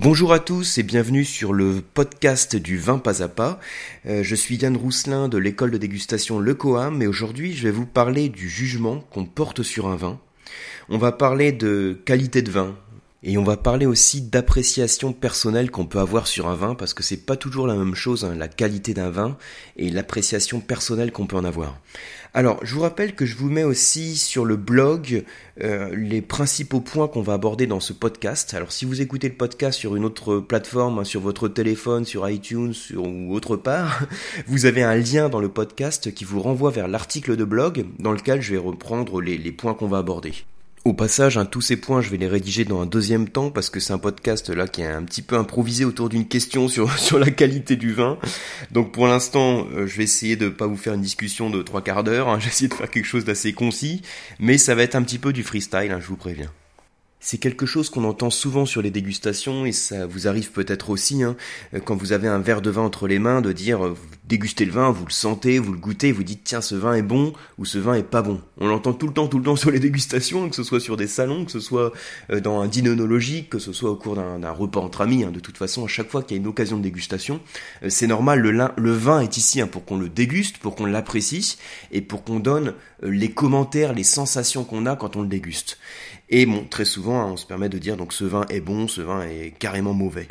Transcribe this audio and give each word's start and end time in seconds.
Bonjour 0.00 0.32
à 0.32 0.38
tous 0.38 0.78
et 0.78 0.84
bienvenue 0.84 1.24
sur 1.24 1.52
le 1.52 1.82
podcast 1.82 2.54
du 2.54 2.78
vin 2.78 2.98
pas 2.98 3.24
à 3.24 3.26
pas. 3.26 3.58
Euh, 4.06 4.22
je 4.22 4.36
suis 4.36 4.54
Yann 4.54 4.76
Rousselin 4.76 5.28
de 5.28 5.38
l'école 5.38 5.72
de 5.72 5.76
dégustation 5.76 6.38
Le 6.38 6.54
Coam 6.54 7.02
et 7.02 7.08
aujourd'hui 7.08 7.52
je 7.52 7.64
vais 7.64 7.72
vous 7.72 7.84
parler 7.84 8.28
du 8.28 8.48
jugement 8.48 9.00
qu'on 9.10 9.24
porte 9.24 9.64
sur 9.64 9.88
un 9.88 9.96
vin. 9.96 10.20
On 10.88 10.98
va 10.98 11.10
parler 11.10 11.50
de 11.50 12.00
qualité 12.04 12.42
de 12.42 12.50
vin, 12.52 12.76
et 13.22 13.36
on 13.36 13.42
va 13.42 13.56
parler 13.56 13.84
aussi 13.84 14.20
d'appréciation 14.20 15.12
personnelle 15.12 15.72
qu'on 15.72 15.86
peut 15.86 15.98
avoir 15.98 16.28
sur 16.28 16.46
un 16.46 16.54
vin 16.54 16.76
parce 16.76 16.94
que 16.94 17.02
c'est 17.02 17.26
pas 17.26 17.36
toujours 17.36 17.66
la 17.66 17.74
même 17.74 17.96
chose, 17.96 18.24
hein, 18.24 18.36
la 18.36 18.46
qualité 18.46 18.94
d'un 18.94 19.10
vin 19.10 19.36
et 19.76 19.90
l'appréciation 19.90 20.60
personnelle 20.60 21.10
qu'on 21.10 21.26
peut 21.26 21.36
en 21.36 21.44
avoir. 21.44 21.80
Alors, 22.32 22.60
je 22.62 22.74
vous 22.74 22.82
rappelle 22.82 23.16
que 23.16 23.26
je 23.26 23.34
vous 23.34 23.50
mets 23.50 23.64
aussi 23.64 24.16
sur 24.16 24.44
le 24.44 24.54
blog 24.54 25.24
euh, 25.60 25.92
les 25.96 26.22
principaux 26.22 26.80
points 26.80 27.08
qu'on 27.08 27.22
va 27.22 27.32
aborder 27.32 27.66
dans 27.66 27.80
ce 27.80 27.92
podcast. 27.92 28.54
Alors, 28.54 28.70
si 28.70 28.84
vous 28.84 29.00
écoutez 29.00 29.28
le 29.28 29.34
podcast 29.34 29.76
sur 29.76 29.96
une 29.96 30.04
autre 30.04 30.38
plateforme, 30.38 31.00
hein, 31.00 31.04
sur 31.04 31.20
votre 31.20 31.48
téléphone, 31.48 32.04
sur 32.04 32.28
iTunes 32.28 32.74
ou 32.96 33.34
autre 33.34 33.56
part, 33.56 34.02
vous 34.46 34.66
avez 34.66 34.84
un 34.84 34.94
lien 34.94 35.28
dans 35.28 35.40
le 35.40 35.48
podcast 35.48 36.14
qui 36.14 36.24
vous 36.24 36.40
renvoie 36.40 36.70
vers 36.70 36.86
l'article 36.86 37.34
de 37.34 37.44
blog 37.44 37.86
dans 37.98 38.12
lequel 38.12 38.42
je 38.42 38.52
vais 38.52 38.60
reprendre 38.60 39.20
les 39.20 39.52
points 39.52 39.74
qu'on 39.74 39.88
va 39.88 39.98
aborder. 39.98 40.34
Au 40.84 40.94
passage, 40.94 41.36
hein, 41.36 41.44
tous 41.44 41.60
ces 41.60 41.76
points, 41.76 42.00
je 42.00 42.08
vais 42.08 42.16
les 42.16 42.28
rédiger 42.28 42.64
dans 42.64 42.80
un 42.80 42.86
deuxième 42.86 43.28
temps 43.28 43.50
parce 43.50 43.68
que 43.68 43.80
c'est 43.80 43.92
un 43.92 43.98
podcast 43.98 44.48
là 44.48 44.66
qui 44.68 44.82
est 44.82 44.86
un 44.86 45.02
petit 45.02 45.22
peu 45.22 45.36
improvisé 45.36 45.84
autour 45.84 46.08
d'une 46.08 46.26
question 46.26 46.68
sur, 46.68 46.88
la 47.18 47.30
qualité 47.30 47.76
du 47.76 47.92
vin. 47.92 48.18
Donc 48.70 48.92
pour 48.92 49.06
l'instant, 49.06 49.66
euh, 49.74 49.86
je 49.86 49.96
vais 49.96 50.04
essayer 50.04 50.36
de 50.36 50.48
pas 50.48 50.66
vous 50.66 50.76
faire 50.76 50.94
une 50.94 51.02
discussion 51.02 51.50
de 51.50 51.62
trois 51.62 51.82
quarts 51.82 52.04
d'heure. 52.04 52.28
Hein. 52.28 52.38
J'essaie 52.40 52.68
de 52.68 52.74
faire 52.74 52.90
quelque 52.90 53.06
chose 53.06 53.24
d'assez 53.24 53.52
concis, 53.52 54.02
mais 54.38 54.56
ça 54.56 54.74
va 54.74 54.82
être 54.82 54.94
un 54.94 55.02
petit 55.02 55.18
peu 55.18 55.32
du 55.32 55.42
freestyle, 55.42 55.90
hein, 55.90 55.98
je 56.00 56.06
vous 56.06 56.16
préviens. 56.16 56.50
C'est 57.20 57.38
quelque 57.38 57.66
chose 57.66 57.90
qu'on 57.90 58.04
entend 58.04 58.30
souvent 58.30 58.64
sur 58.64 58.80
les 58.80 58.92
dégustations 58.92 59.66
et 59.66 59.72
ça 59.72 60.06
vous 60.06 60.28
arrive 60.28 60.52
peut-être 60.52 60.88
aussi 60.88 61.24
hein, 61.24 61.34
quand 61.84 61.96
vous 61.96 62.12
avez 62.12 62.28
un 62.28 62.38
verre 62.38 62.62
de 62.62 62.70
vin 62.70 62.82
entre 62.82 63.08
les 63.08 63.18
mains 63.18 63.40
de 63.40 63.50
dire 63.50 63.80
vous 63.80 63.96
dégustez 64.28 64.66
le 64.66 64.72
vin, 64.72 64.90
vous 64.90 65.06
le 65.06 65.12
sentez, 65.12 65.58
vous 65.58 65.72
le 65.72 65.78
goûtez, 65.78 66.12
vous 66.12 66.22
dites 66.22 66.42
tiens 66.44 66.60
ce 66.60 66.74
vin 66.74 66.94
est 66.94 67.02
bon 67.02 67.32
ou 67.56 67.64
ce 67.64 67.78
vin 67.78 67.94
est 67.94 68.02
pas 68.02 68.22
bon. 68.22 68.40
On 68.58 68.68
l'entend 68.68 68.92
tout 68.92 69.06
le 69.06 69.12
temps, 69.12 69.26
tout 69.26 69.38
le 69.38 69.44
temps 69.44 69.56
sur 69.56 69.70
les 69.70 69.80
dégustations, 69.80 70.48
que 70.48 70.54
ce 70.54 70.62
soit 70.62 70.80
sur 70.80 70.96
des 70.96 71.06
salons, 71.06 71.46
que 71.46 71.52
ce 71.52 71.60
soit 71.60 71.92
euh, 72.30 72.40
dans 72.40 72.60
un 72.60 72.68
dîner 72.68 72.88
que 73.48 73.58
ce 73.58 73.72
soit 73.72 73.90
au 73.90 73.96
cours 73.96 74.16
d'un 74.16 74.50
repas 74.50 74.80
entre 74.80 75.00
amis. 75.00 75.24
Hein. 75.24 75.30
De 75.30 75.40
toute 75.40 75.56
façon, 75.56 75.84
à 75.84 75.88
chaque 75.88 76.10
fois 76.10 76.22
qu'il 76.22 76.36
y 76.36 76.40
a 76.40 76.42
une 76.42 76.48
occasion 76.48 76.76
de 76.76 76.82
dégustation, 76.82 77.40
euh, 77.82 77.88
c'est 77.88 78.06
normal. 78.06 78.40
Le, 78.40 78.92
vin 78.92 79.20
est 79.20 79.36
ici 79.36 79.60
hein, 79.60 79.66
pour 79.66 79.84
qu'on 79.84 79.98
le 79.98 80.08
déguste, 80.08 80.58
pour 80.58 80.74
qu'on 80.74 80.86
l'apprécie 80.86 81.56
et 81.90 82.02
pour 82.02 82.24
qu'on 82.24 82.40
donne 82.40 82.74
euh, 83.02 83.10
les 83.10 83.30
commentaires, 83.30 83.94
les 83.94 84.04
sensations 84.04 84.64
qu'on 84.64 84.86
a 84.86 84.96
quand 84.96 85.16
on 85.16 85.22
le 85.22 85.28
déguste. 85.28 85.78
Et 86.28 86.44
bon, 86.44 86.66
très 86.68 86.84
souvent, 86.84 87.20
hein, 87.22 87.30
on 87.32 87.36
se 87.36 87.46
permet 87.46 87.68
de 87.68 87.78
dire 87.78 87.96
donc 87.96 88.12
ce 88.12 88.24
vin 88.24 88.44
est 88.50 88.60
bon, 88.60 88.88
ce 88.88 89.00
vin 89.00 89.22
est 89.22 89.54
carrément 89.58 89.94
mauvais. 89.94 90.28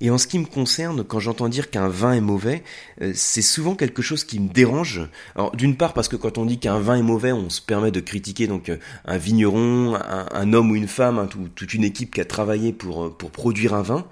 Et 0.00 0.10
en 0.10 0.18
ce 0.18 0.28
qui 0.28 0.38
me 0.38 0.44
concerne, 0.44 1.02
quand 1.02 1.18
j'entends 1.18 1.48
dire 1.48 1.70
qu'un 1.70 1.88
vin 1.88 2.12
est 2.12 2.20
mauvais, 2.20 2.62
euh, 3.02 3.10
c'est 3.16 3.42
souvent 3.42 3.74
quelque 3.74 4.00
chose 4.00 4.22
qui 4.22 4.38
me 4.38 4.48
dérange. 4.48 5.00
Alors 5.34 5.56
d'une 5.56 5.76
part 5.76 5.92
parce 5.92 6.06
que 6.06 6.14
quand 6.14 6.38
on 6.38 6.44
dit 6.44 6.58
qu'un 6.58 6.78
vin 6.78 6.94
est 6.96 7.02
mauvais, 7.02 7.32
on 7.32 7.50
se 7.50 7.60
permet 7.60 7.90
de 7.90 7.98
critiquer 7.98 8.46
donc 8.46 8.68
euh, 8.68 8.76
un 9.06 9.18
vigneron, 9.18 9.96
un, 9.96 10.52
homme 10.52 10.70
ou 10.70 10.76
une 10.76 10.86
femme, 10.86 11.18
hein, 11.18 11.28
toute 11.54 11.74
une 11.74 11.82
équipe 11.82 12.14
qui 12.14 12.20
a 12.20 12.24
travaillé 12.24 12.72
pour 12.72 13.06
euh, 13.06 13.08
pour 13.10 13.32
produire 13.32 13.74
un 13.74 13.82
vin. 13.82 14.06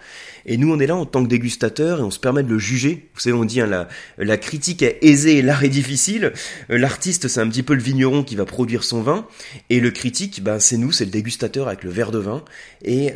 Et 0.45 0.57
nous 0.57 0.73
on 0.73 0.81
est 0.81 0.89
là 0.89 0.97
en 0.97 1.07
tant 1.07 1.23
que 1.23 1.29
dégustateur 1.29 2.01
et 2.01 2.03
on 2.03 2.11
se 2.11 2.19
permet 2.19 2.43
de 2.43 2.49
le 2.49 2.59
juger. 2.59 3.09
Vous 3.15 3.21
savez 3.21 3.37
on 3.37 3.45
dit 3.45 3.61
hein, 3.61 3.67
la 3.67 3.89
la 4.19 4.37
critique 4.39 4.83
est 4.83 4.99
aisée 5.03 5.39
et 5.39 5.43
l'art 5.43 5.63
est 5.63 5.69
difficile. 5.69 6.33
L'artiste 6.69 7.29
c'est 7.29 7.41
un 7.41 7.49
petit 7.49 7.63
peu 7.63 7.75
le 7.75 7.83
vigneron 7.83 8.25
qui 8.25 8.35
va 8.35 8.45
produire 8.45 8.83
son 8.83 9.03
vin 9.03 9.25
et 9.71 9.79
le 9.79 9.93
critique 9.93 10.43
ben 10.43 10.59
c'est 10.59 10.79
nous, 10.79 10.91
c'est 10.91 11.05
le 11.05 11.13
dégustateur 11.13 11.69
avec 11.69 11.85
le 11.85 11.91
verre 11.91 12.11
de 12.11 12.19
vin 12.19 12.43
et 12.85 13.13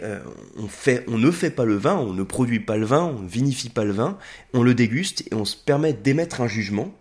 on 0.57 0.69
fait 0.69 1.05
on 1.09 1.19
ne 1.19 1.31
fait 1.33 1.51
pas 1.51 1.65
le 1.65 1.77
vin, 1.77 1.97
on 1.97 2.13
ne 2.13 2.23
produit 2.23 2.60
pas 2.61 2.77
le 2.77 2.87
vin, 2.87 3.05
on 3.05 3.27
vinifie 3.27 3.71
pas 3.71 3.85
le 3.85 3.93
vin, 3.93 4.19
on 4.53 4.63
le 4.63 4.75
déguste 4.75 5.25
et 5.31 5.35
on 5.35 5.45
se 5.45 5.57
permet 5.57 5.93
d'émettre 5.93 6.41
un 6.41 6.49
jugement. 6.49 6.95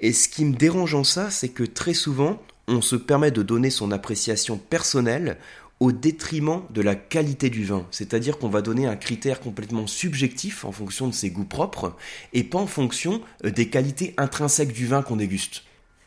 Et 0.00 0.12
ce 0.12 0.28
qui 0.28 0.44
me 0.44 0.54
dérange 0.54 0.94
en 0.94 1.04
ça, 1.04 1.30
c'est 1.30 1.50
que 1.50 1.64
très 1.64 1.94
souvent, 1.94 2.40
on 2.68 2.80
se 2.80 2.96
permet 2.96 3.30
de 3.30 3.42
donner 3.42 3.70
son 3.70 3.90
appréciation 3.90 4.56
personnelle 4.56 5.36
au 5.80 5.92
détriment 5.92 6.62
de 6.70 6.82
la 6.82 6.94
qualité 6.94 7.48
du 7.48 7.64
vin. 7.64 7.86
C'est-à-dire 7.90 8.38
qu'on 8.38 8.50
va 8.50 8.60
donner 8.60 8.86
un 8.86 8.96
critère 8.96 9.40
complètement 9.40 9.86
subjectif 9.86 10.64
en 10.64 10.72
fonction 10.72 11.08
de 11.08 11.14
ses 11.14 11.30
goûts 11.30 11.44
propres 11.44 11.96
et 12.34 12.44
pas 12.44 12.58
en 12.58 12.66
fonction 12.66 13.22
euh, 13.44 13.50
des 13.50 13.68
qualités 13.68 14.14
intrinsèques 14.18 14.74
du 14.74 14.86
vin 14.86 15.02
qu'on 15.02 15.16
déguste. 15.16 15.64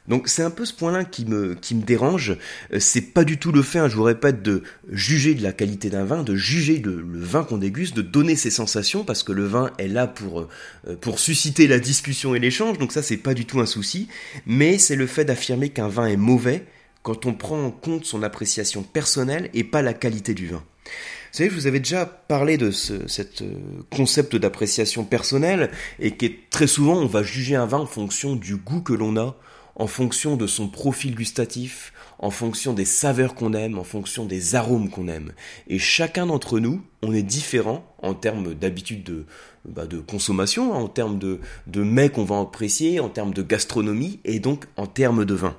Donc 0.08 0.28
c'est 0.28 0.44
un 0.44 0.50
peu 0.50 0.66
ce 0.66 0.74
point-là 0.74 1.06
qui 1.06 1.26
me, 1.26 1.56
qui 1.56 1.76
me 1.76 1.84
dérange. 1.84 2.38
Euh, 2.74 2.80
c'est 2.80 3.14
pas 3.14 3.24
du 3.24 3.38
tout 3.38 3.52
le 3.52 3.62
fait, 3.62 3.80
hein, 3.80 3.88
je 3.88 3.96
vous 3.96 4.04
répète, 4.04 4.42
de 4.42 4.64
juger 4.92 5.34
de 5.34 5.44
la 5.44 5.54
qualité 5.54 5.90
d'un 5.90 6.04
vin, 6.04 6.24
de 6.24 6.36
juger 6.36 6.80
le, 6.80 7.04
vin 7.14 7.44
qu'on 7.44 7.58
déguste, 7.58 7.96
de 7.96 8.02
donner 8.02 8.36
ses 8.36 8.52
sensations, 8.52 9.04
parce 9.04 9.24
que 9.24 9.32
le 9.32 9.46
vin 9.46 9.72
est 9.78 9.88
là 9.88 10.08
pour, 10.08 10.42
euh, 10.42 10.96
pour 11.00 11.20
susciter 11.20 11.68
la 11.68 11.80
discussion 11.80 12.36
et 12.36 12.40
l'échange, 12.40 12.78
donc 12.78 12.92
ça 12.92 13.02
c'est 13.02 13.18
pas 13.18 13.34
du 13.34 13.46
tout 13.46 13.60
un 13.62 13.66
souci, 13.66 14.08
mais 14.46 14.78
c'est 14.78 14.96
le 14.96 15.08
fait 15.08 15.26
d'affirmer 15.26 15.70
qu'un 15.70 15.88
vin 15.88 16.08
est 16.08 16.18
mauvais 16.18 16.66
quand 17.02 17.26
on 17.26 17.34
prend 17.34 17.62
en 17.64 17.72
compte 17.72 18.06
son 18.06 18.24
appréciation 18.24 18.84
personnelle 18.84 19.50
et 19.54 19.64
pas 19.64 19.82
la 19.82 19.94
qualité 19.94 20.34
du 20.34 20.48
vin. 20.48 20.64
Vous 20.86 21.38
savez, 21.38 21.50
je 21.50 21.56
vous 21.56 21.68
avais 21.68 21.80
déjà 21.80 22.06
parlé 22.06 22.58
de 22.58 22.70
ce 22.72 23.08
cette 23.08 23.42
euh, 23.42 23.56
concept 23.90 24.36
d'appréciation 24.36 25.04
personnelle 25.04 25.72
et 26.00 26.12
que 26.12 26.28
très 26.50 26.68
souvent 26.68 26.98
on 26.98 27.08
va 27.08 27.24
juger 27.24 27.56
un 27.56 27.66
vin 27.66 27.80
en 27.80 27.86
fonction 27.86 28.36
du 28.36 28.56
goût 28.56 28.82
que 28.82 28.94
l'on 28.94 29.18
a, 29.18 29.36
en 29.76 29.88
fonction 29.88 30.36
de 30.36 30.48
son 30.48 30.68
profil 30.68 31.16
gustatif, 31.16 31.94
en 32.20 32.30
fonction 32.30 32.74
des 32.74 32.86
saveurs 32.86 33.36
qu'on 33.36 33.54
aime, 33.54 33.78
en 33.78 33.84
fonction 33.84 34.26
des 34.26 34.56
arômes 34.56 34.90
qu'on 34.90 35.08
aime. 35.08 35.34
Et 35.68 35.80
chacun 35.80 36.28
d'entre 36.28 36.60
nous, 36.60 36.82
on 37.02 37.14
est 37.14 37.24
différent 37.24 37.84
en 38.02 38.14
termes 38.14 38.54
d'habitude 38.54 39.04
de, 39.04 39.26
bah, 39.66 39.84
consommation, 40.08 40.74
en 40.74 40.88
termes 40.88 41.20
de, 41.20 41.40
de 41.68 41.84
mets 41.84 42.10
qu'on 42.10 42.24
va 42.24 42.40
apprécier, 42.40 43.00
en 43.00 43.10
termes 43.10 43.34
de 43.34 43.42
gastronomie 43.42 44.20
et 44.26 44.40
donc 44.40 44.66
en 44.78 44.88
termes 44.88 45.26
de 45.26 45.34
vin. 45.34 45.58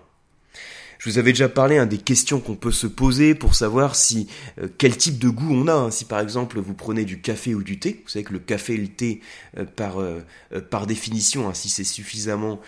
Je 1.05 1.11
vous 1.11 1.19
avais 1.19 1.33
déjà 1.33 1.51
parlé 1.51 1.77
hein, 1.77 1.85
des 1.85 1.99
questions 1.99 2.41
qu'on 2.41 2.55
peut 2.55 2.73
se 2.73 2.87
poser 2.87 3.35
pour 3.35 3.55
savoir 3.55 3.95
si 3.95 4.27
euh, 4.59 4.69
quel 4.79 4.97
type 4.97 5.19
de 5.19 5.29
goût 5.29 5.53
on 5.53 5.69
a. 5.69 5.75
Hein. 5.75 5.91
Si 5.91 6.07
par 6.07 6.19
exemple 6.19 6.59
vous 6.59 6.73
prenez 6.73 7.05
du 7.05 7.21
café 7.21 7.55
ou 7.55 7.63
du 7.63 7.79
thé, 7.79 8.01
vous 8.03 8.09
savez 8.09 8.25
que 8.25 8.33
le 8.33 8.39
café 8.39 8.73
et 8.73 8.79
le 8.79 8.89
thé, 8.89 9.21
euh, 9.59 9.67
par, 9.67 10.01
euh, 10.01 10.23
par 10.71 10.87
définition, 10.87 11.47
hein, 11.47 11.53
si 11.53 11.69
c'est 11.69 11.85
suffisamment 11.85 12.59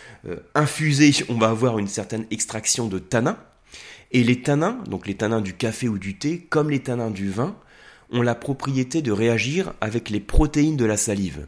infusé, 0.55 1.15
on 1.31 1.39
va 1.39 1.49
avoir 1.49 1.79
une 1.79 1.89
certaine 1.89 2.27
extraction 2.31 2.89
de 2.89 2.99
tanins. 2.99 3.39
Et 4.13 4.23
les 4.23 4.43
tanins, 4.43 4.85
donc 4.87 5.07
les 5.07 5.15
tanins 5.15 5.41
du 5.41 5.55
café 5.55 5.89
ou 5.89 5.97
du 5.97 6.19
thé, 6.19 6.47
comme 6.51 6.69
les 6.69 6.81
tanins 6.81 7.11
du 7.11 7.31
vin, 7.31 7.57
ont 8.13 8.21
la 8.21 8.35
propriété 8.35 9.01
de 9.01 9.13
réagir 9.13 9.73
avec 9.81 10.11
les 10.11 10.21
protéines 10.21 10.77
de 10.77 10.85
la 10.85 10.99
salive. 10.99 11.47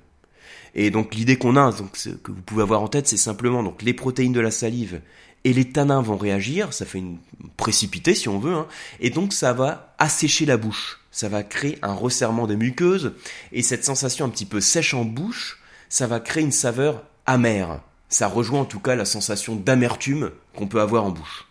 Et 0.75 0.91
donc 0.91 1.15
l'idée 1.15 1.37
qu'on 1.37 1.57
a, 1.57 1.71
donc, 1.71 1.93
que 2.23 2.33
vous 2.33 2.43
pouvez 2.43 2.63
avoir 2.63 2.81
en 2.81 2.89
tête, 2.89 3.09
c'est 3.09 3.19
simplement 3.19 3.63
donc 3.63 3.83
les 3.83 3.93
protéines 3.93 4.33
de 4.33 4.41
la 4.41 4.51
salive 4.51 5.03
et 5.45 5.53
les 5.53 5.71
tanins 5.71 6.03
vont 6.03 6.17
réagir, 6.17 6.73
ça 6.73 6.85
fait 6.85 6.99
une 6.99 7.19
précipité 7.57 8.15
si 8.15 8.29
on 8.29 8.39
veut, 8.39 8.55
hein, 8.55 8.67
et 9.01 9.11
donc 9.11 9.33
ça 9.33 9.53
va 9.53 9.95
assécher 9.99 10.47
la 10.47 10.57
bouche, 10.57 11.01
ça 11.11 11.29
va 11.29 11.43
créer 11.43 11.79
un 11.83 11.95
resserrement 11.95 12.47
des 12.47 12.57
muqueuses, 12.57 13.13
et 13.53 13.63
cette 13.63 13.85
sensation 13.85 14.27
un 14.27 14.31
petit 14.31 14.47
peu 14.47 14.61
sèche 14.61 14.95
en 14.95 15.05
bouche, 15.05 15.61
ça 15.89 16.07
va 16.07 16.21
créer 16.21 16.43
une 16.43 16.53
saveur 16.53 17.05
amère. 17.27 17.81
Ça 18.09 18.27
rejoint 18.27 18.61
en 18.61 18.65
tout 18.65 18.81
cas 18.81 18.95
la 18.95 19.05
sensation 19.05 19.55
d'amertume 19.55 20.31
qu'on 20.57 20.67
peut 20.67 20.81
avoir 20.81 21.05
en 21.05 21.11
bouche. 21.11 21.47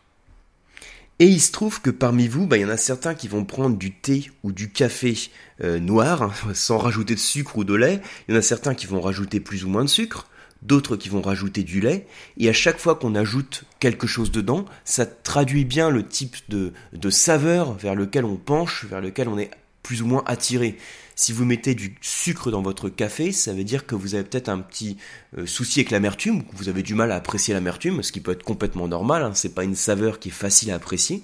Et 1.19 1.25
il 1.25 1.41
se 1.41 1.51
trouve 1.51 1.81
que 1.81 1.89
parmi 1.89 2.27
vous, 2.27 2.45
bah, 2.45 2.57
il 2.57 2.61
y 2.61 2.65
en 2.65 2.69
a 2.69 2.77
certains 2.77 3.15
qui 3.15 3.27
vont 3.27 3.43
prendre 3.43 3.75
du 3.75 3.91
thé 3.91 4.29
ou 4.43 4.51
du 4.51 4.69
café 4.71 5.15
euh, 5.63 5.79
noir, 5.79 6.21
hein, 6.21 6.31
sans 6.53 6.77
rajouter 6.77 7.15
de 7.15 7.19
sucre 7.19 7.57
ou 7.57 7.63
de 7.63 7.73
lait. 7.73 8.01
Il 8.27 8.33
y 8.33 8.37
en 8.37 8.39
a 8.39 8.43
certains 8.43 8.75
qui 8.75 8.85
vont 8.85 9.01
rajouter 9.01 9.39
plus 9.39 9.65
ou 9.65 9.69
moins 9.69 9.83
de 9.83 9.89
sucre 9.89 10.27
d'autres 10.61 10.95
qui 10.95 11.09
vont 11.09 11.21
rajouter 11.21 11.63
du 11.63 11.79
lait, 11.79 12.07
et 12.37 12.49
à 12.49 12.53
chaque 12.53 12.79
fois 12.79 12.95
qu'on 12.95 13.15
ajoute 13.15 13.63
quelque 13.79 14.07
chose 14.07 14.31
dedans, 14.31 14.65
ça 14.85 15.05
traduit 15.05 15.65
bien 15.65 15.89
le 15.89 16.05
type 16.05 16.37
de, 16.49 16.73
de 16.93 17.09
saveur 17.09 17.73
vers 17.73 17.95
lequel 17.95 18.25
on 18.25 18.37
penche, 18.37 18.85
vers 18.85 19.01
lequel 19.01 19.27
on 19.29 19.37
est 19.37 19.51
plus 19.83 20.01
ou 20.01 20.05
moins 20.05 20.23
attiré. 20.25 20.77
Si 21.15 21.31
vous 21.31 21.45
mettez 21.45 21.73
du 21.73 21.95
sucre 22.01 22.51
dans 22.51 22.61
votre 22.61 22.89
café, 22.89 23.31
ça 23.31 23.53
veut 23.53 23.63
dire 23.63 23.87
que 23.87 23.95
vous 23.95 24.13
avez 24.13 24.23
peut-être 24.23 24.49
un 24.49 24.59
petit 24.59 24.97
euh, 25.37 25.47
souci 25.47 25.79
avec 25.79 25.91
l'amertume, 25.91 26.43
que 26.43 26.55
vous 26.55 26.69
avez 26.69 26.83
du 26.83 26.93
mal 26.93 27.11
à 27.11 27.15
apprécier 27.15 27.53
l'amertume, 27.53 28.03
ce 28.03 28.11
qui 28.11 28.19
peut 28.19 28.33
être 28.33 28.43
complètement 28.43 28.87
normal, 28.87 29.23
hein, 29.23 29.31
c'est 29.33 29.55
pas 29.55 29.63
une 29.63 29.75
saveur 29.75 30.19
qui 30.19 30.29
est 30.29 30.31
facile 30.31 30.71
à 30.71 30.75
apprécier. 30.75 31.23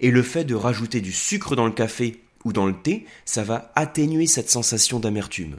Et 0.00 0.10
le 0.10 0.22
fait 0.22 0.44
de 0.44 0.54
rajouter 0.54 1.00
du 1.00 1.12
sucre 1.12 1.54
dans 1.54 1.66
le 1.66 1.72
café 1.72 2.20
ou 2.44 2.52
dans 2.52 2.66
le 2.66 2.74
thé, 2.74 3.06
ça 3.26 3.44
va 3.44 3.70
atténuer 3.76 4.26
cette 4.26 4.50
sensation 4.50 4.98
d'amertume. 5.00 5.56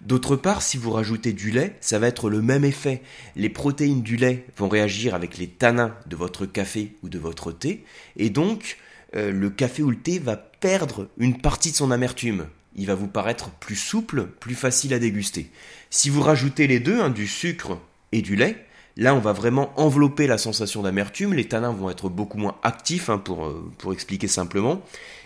D'autre 0.00 0.34
part, 0.34 0.62
si 0.62 0.78
vous 0.78 0.90
rajoutez 0.90 1.34
du 1.34 1.50
lait, 1.50 1.76
ça 1.80 1.98
va 1.98 2.06
être 2.06 2.30
le 2.30 2.40
même 2.40 2.64
effet. 2.64 3.02
Les 3.36 3.50
protéines 3.50 4.02
du 4.02 4.16
lait 4.16 4.46
vont 4.56 4.68
réagir 4.68 5.14
avec 5.14 5.36
les 5.36 5.46
tanins 5.46 5.94
de 6.06 6.16
votre 6.16 6.46
café 6.46 6.96
ou 7.02 7.10
de 7.10 7.18
votre 7.18 7.52
thé, 7.52 7.84
et 8.16 8.30
donc 8.30 8.78
euh, 9.14 9.30
le 9.30 9.50
café 9.50 9.82
ou 9.82 9.90
le 9.90 9.98
thé 9.98 10.18
va 10.18 10.36
perdre 10.36 11.08
une 11.18 11.38
partie 11.38 11.70
de 11.70 11.76
son 11.76 11.90
amertume. 11.90 12.46
Il 12.76 12.86
va 12.86 12.94
vous 12.94 13.08
paraître 13.08 13.50
plus 13.50 13.76
souple, 13.76 14.26
plus 14.40 14.54
facile 14.54 14.94
à 14.94 14.98
déguster. 14.98 15.50
Si 15.90 16.08
vous 16.08 16.22
rajoutez 16.22 16.66
les 16.66 16.80
deux, 16.80 17.00
hein, 17.00 17.10
du 17.10 17.26
sucre 17.26 17.78
et 18.12 18.22
du 18.22 18.36
lait, 18.36 18.56
là 18.96 19.14
on 19.14 19.20
va 19.20 19.32
vraiment 19.34 19.78
envelopper 19.78 20.26
la 20.26 20.38
sensation 20.38 20.82
d'amertume, 20.82 21.34
les 21.34 21.46
tanins 21.46 21.72
vont 21.72 21.90
être 21.90 22.08
beaucoup 22.08 22.38
moins 22.38 22.56
actifs, 22.62 23.10
hein, 23.10 23.18
pour, 23.18 23.44
euh, 23.44 23.70
pour 23.76 23.92
expliquer 23.92 24.28
simplement, 24.28 24.80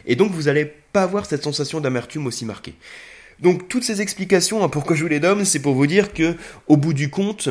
et 0.05 0.17
donc 0.17 0.33
vous 0.33 0.45
n'allez 0.45 0.65
pas 0.65 1.03
avoir 1.03 1.27
cette 1.27 1.45
sensation 1.45 1.81
d'amertume 1.81 2.27
aussi 2.27 2.45
marquée. 2.45 2.75
Donc 3.41 3.69
toutes 3.69 3.85
ces 3.85 4.01
explications, 4.01 4.69
pourquoi 4.69 4.97
je 4.97 5.03
vous 5.03 5.09
les 5.09 5.21
donne, 5.21 5.45
c'est 5.45 5.61
pour 5.61 5.75
vous 5.75 5.87
dire 5.87 6.13
que 6.13 6.37
au 6.67 6.77
bout 6.77 6.95
du 6.95 7.11
compte, 7.11 7.49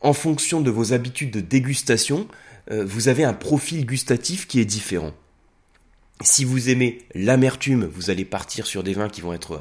en 0.00 0.12
fonction 0.12 0.60
de 0.60 0.70
vos 0.70 0.92
habitudes 0.92 1.30
de 1.30 1.40
dégustation, 1.40 2.26
euh, 2.70 2.84
vous 2.84 3.08
avez 3.08 3.24
un 3.24 3.32
profil 3.32 3.86
gustatif 3.86 4.46
qui 4.46 4.60
est 4.60 4.64
différent. 4.64 5.12
Si 6.22 6.44
vous 6.44 6.68
aimez 6.68 6.98
l'amertume, 7.14 7.84
vous 7.84 8.10
allez 8.10 8.24
partir 8.24 8.66
sur 8.66 8.82
des 8.82 8.92
vins 8.92 9.08
qui 9.08 9.20
vont 9.20 9.32
être 9.32 9.60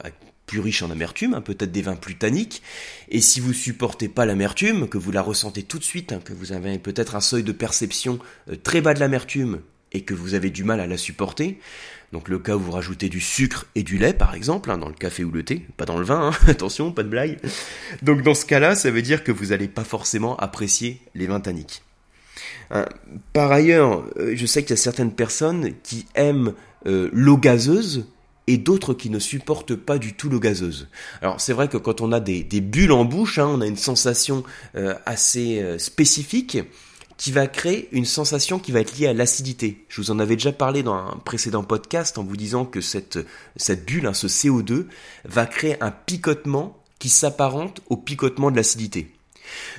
plus 0.50 0.60
riches 0.60 0.81
en 0.81 0.89
amertume, 0.89 1.36
hein, 1.36 1.42
peut-être 1.42 1.71
des 1.71 1.83
vins 1.83 1.95
plus 1.95 2.16
tanniques. 2.16 2.63
Et 3.10 3.21
si 3.21 3.39
vous 3.39 3.54
supportez 3.54 4.10
pas 4.10 4.25
l'amertume, 4.25 4.89
que 4.89 4.98
vous 4.98 5.12
la 5.12 5.21
ressentez 5.21 5.63
tout 5.63 5.77
de 5.77 5.83
suite, 5.83 6.12
hein, 6.12 6.21
que 6.24 6.33
vous 6.33 6.51
avez 6.51 6.80
peut-être 6.80 7.16
un 7.16 7.21
seuil 7.21 7.44
de 7.44 7.51
perception 7.51 8.19
euh, 8.50 8.56
très 8.56 8.81
bas 8.81 8.94
de 8.94 9.00
l'amertume 9.00 9.62
et 9.92 10.01
que 10.01 10.13
vous 10.13 10.33
avez 10.33 10.50
du 10.50 10.63
mal 10.63 10.80
à 10.80 10.88
la 10.88 10.98
supporter, 10.98 11.60
donc 12.12 12.28
le 12.28 12.40
cas 12.40 12.56
où 12.56 12.60
vous 12.60 12.72
rajoutez 12.72 13.08
du 13.08 13.20
sucre 13.20 13.68
et 13.76 13.84
du 13.84 13.98
lait 13.98 14.14
par 14.14 14.34
exemple, 14.34 14.72
hein, 14.72 14.78
dans 14.78 14.88
le 14.88 14.96
café 14.96 15.24
ou 15.24 15.32
le 15.32 15.44
thé, 15.44 15.66
pas 15.78 15.86
dans 15.86 15.98
le 15.98 16.06
vin, 16.06 16.32
attention, 16.48 16.92
pas 16.92 17.04
de 17.04 17.10
blague. 17.10 17.40
Donc 18.02 18.24
dans 18.24 18.34
ce 18.34 18.46
cas-là, 18.46 18.76
ça 18.76 18.90
veut 18.92 19.02
dire 19.02 19.24
que 19.24 19.32
vous 19.32 19.48
n'allez 19.48 19.68
pas 19.68 19.84
forcément 19.84 20.36
apprécier 20.38 21.02
les 21.14 21.28
vins 21.28 21.40
tanniques. 21.40 21.84
Hein, 22.72 22.86
par 23.34 23.52
ailleurs, 23.52 24.06
euh, 24.18 24.34
je 24.36 24.46
sais 24.46 24.64
qu'il 24.64 24.72
y 24.72 24.74
a 24.74 24.78
certaines 24.78 25.14
personnes 25.14 25.74
qui 25.84 26.06
aiment 26.16 26.54
euh, 26.86 27.10
l'eau 27.14 27.38
gazeuse 27.38 28.08
et 28.48 28.58
d'autres 28.58 28.96
qui 28.96 29.12
ne 29.12 29.20
supportent 29.20 29.76
pas 29.76 30.00
du 30.00 30.14
tout 30.14 30.30
l'eau 30.30 30.40
gazeuse. 30.40 30.88
Alors 31.22 31.40
c'est 31.40 31.54
vrai 31.54 31.68
que 31.68 31.78
quand 31.78 32.02
on 32.02 32.12
a 32.12 32.20
des, 32.20 32.44
bulles 32.62 32.92
en 32.92 33.06
bouche, 33.06 33.38
hein, 33.38 33.48
on 33.48 33.62
a 33.62 33.68
une 33.68 33.78
sensation 33.78 34.44
euh, 34.76 34.96
assez 35.06 35.64
spécifique 35.78 36.58
qui 37.19 37.33
va 37.33 37.48
créer 37.48 37.89
une 37.92 38.06
sensation 38.06 38.60
qui 38.60 38.71
va 38.71 38.80
être 38.80 38.98
liée 38.98 39.07
à 39.07 39.13
l'acidité. 39.13 39.86
Je 39.89 40.00
vous 40.00 40.10
en 40.10 40.19
avais 40.19 40.38
déjà 40.38 40.54
parlé 40.54 40.83
dans 40.83 40.94
un 40.94 41.18
précédent 41.25 41.66
podcast 41.66 42.18
en 42.18 42.24
vous 42.24 42.38
disant 42.38 42.63
que 42.63 42.80
cette, 42.80 43.19
cette 43.57 43.86
bulle, 43.86 44.07
hein, 44.07 44.13
ce 44.13 44.27
CO2, 44.27 44.86
va 45.25 45.45
créer 45.45 45.75
un 45.83 45.92
picotement 45.92 46.81
qui 46.98 47.10
s'apparente 47.10 47.81
au 47.89 47.98
picotement 47.98 48.51
de 48.51 48.56
l'acidité. 48.56 49.12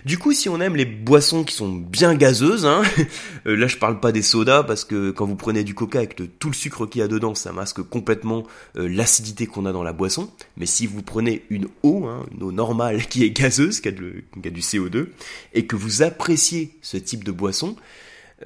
Du 0.04 0.18
coup, 0.18 0.32
si 0.32 0.48
on 0.48 0.60
aime 0.60 0.76
les 0.76 0.84
boissons 0.84 1.44
qui 1.44 1.54
sont 1.54 1.70
bien 1.70 2.14
gazeuses, 2.14 2.66
hein, 2.66 2.82
euh, 3.46 3.56
là 3.56 3.66
je 3.66 3.76
parle 3.76 4.00
pas 4.00 4.12
des 4.12 4.22
sodas 4.22 4.62
parce 4.62 4.84
que 4.84 5.10
quand 5.10 5.26
vous 5.26 5.36
prenez 5.36 5.64
du 5.64 5.74
coca 5.74 5.98
avec 5.98 6.16
tout 6.38 6.48
le 6.48 6.54
sucre 6.54 6.86
qu'il 6.86 7.00
y 7.00 7.02
a 7.04 7.08
dedans, 7.08 7.34
ça 7.34 7.52
masque 7.52 7.82
complètement 7.82 8.44
euh, 8.76 8.88
l'acidité 8.88 9.46
qu'on 9.46 9.66
a 9.66 9.72
dans 9.72 9.82
la 9.82 9.92
boisson. 9.92 10.30
Mais 10.56 10.66
si 10.66 10.86
vous 10.86 11.02
prenez 11.02 11.44
une 11.50 11.68
eau, 11.82 12.06
hein, 12.06 12.26
une 12.34 12.42
eau 12.42 12.52
normale 12.52 13.06
qui 13.06 13.24
est 13.24 13.30
gazeuse, 13.30 13.80
qui 13.80 13.88
a, 13.88 13.92
du 13.92 14.60
CO2, 14.60 15.08
et 15.54 15.66
que 15.66 15.76
vous 15.76 16.02
appréciez 16.02 16.76
ce 16.82 16.96
type 16.96 17.24
de 17.24 17.32
boisson, 17.32 17.76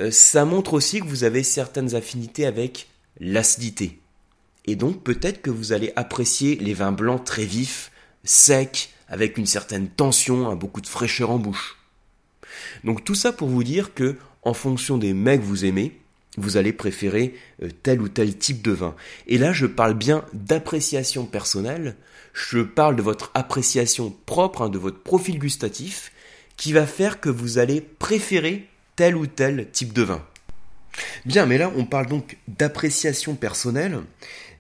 euh, 0.01 0.11
ça 0.11 0.45
montre 0.45 0.75
aussi 0.75 1.01
que 1.01 1.07
vous 1.07 1.25
avez 1.25 1.43
certaines 1.43 1.95
affinités 1.95 2.47
avec 2.47 2.89
l'acidité. 3.21 4.01
Et 4.67 4.77
donc 4.77 5.03
peut-être 5.03 5.43
que 5.43 5.51
vous 5.51 5.73
allez 5.73 5.93
apprécier 5.95 6.57
les 6.57 6.75
vins 6.75 6.93
blancs 6.93 7.25
très 7.25 7.45
vifs, 7.45 7.93
secs, 8.25 8.91
avec 9.09 9.39
une 9.39 9.47
certaine 9.47 9.89
tension, 9.89 10.55
beaucoup 10.57 10.81
de 10.81 10.87
fraîcheur 10.87 11.31
en 11.31 11.39
bouche. 11.39 11.77
Donc 12.85 13.05
tout 13.05 13.15
ça 13.15 13.33
pour 13.33 13.49
vous 13.49 13.65
dire 13.65 13.95
que, 13.95 14.17
en 14.43 14.55
fonction 14.55 14.99
des 14.99 15.15
mecs 15.15 15.41
que 15.41 15.47
vous 15.47 15.65
aimez, 15.65 15.99
vous 16.37 16.57
allez 16.57 16.73
préférer 16.73 17.35
euh, 17.63 17.69
tel 17.83 18.01
ou 18.01 18.09
tel 18.09 18.37
type 18.37 18.63
de 18.63 18.73
vin. 18.73 18.95
Et 19.27 19.39
là, 19.39 19.53
je 19.53 19.67
parle 19.67 19.95
bien 19.95 20.25
d'appréciation 20.33 21.27
personnelle, 21.27 21.97
je 22.33 22.61
parle 22.61 22.97
de 22.97 23.03
votre 23.03 23.31
appréciation 23.35 24.15
propre, 24.27 24.63
hein, 24.63 24.69
de 24.69 24.79
votre 24.79 25.01
profil 25.01 25.39
gustatif, 25.39 26.13
qui 26.57 26.73
va 26.73 26.87
faire 26.87 27.21
que 27.21 27.29
vous 27.29 27.59
allez 27.59 27.81
préférer 27.81 28.69
tel 28.97 29.17
ou 29.17 29.27
tel 29.27 29.71
type 29.71 29.93
de 29.93 30.03
vin. 30.03 30.25
Bien, 31.25 31.47
mais 31.47 31.59
là, 31.59 31.73
on 31.77 31.85
parle 31.85 32.07
donc 32.07 32.37
d'appréciation 32.47 33.35
personnelle, 33.35 34.01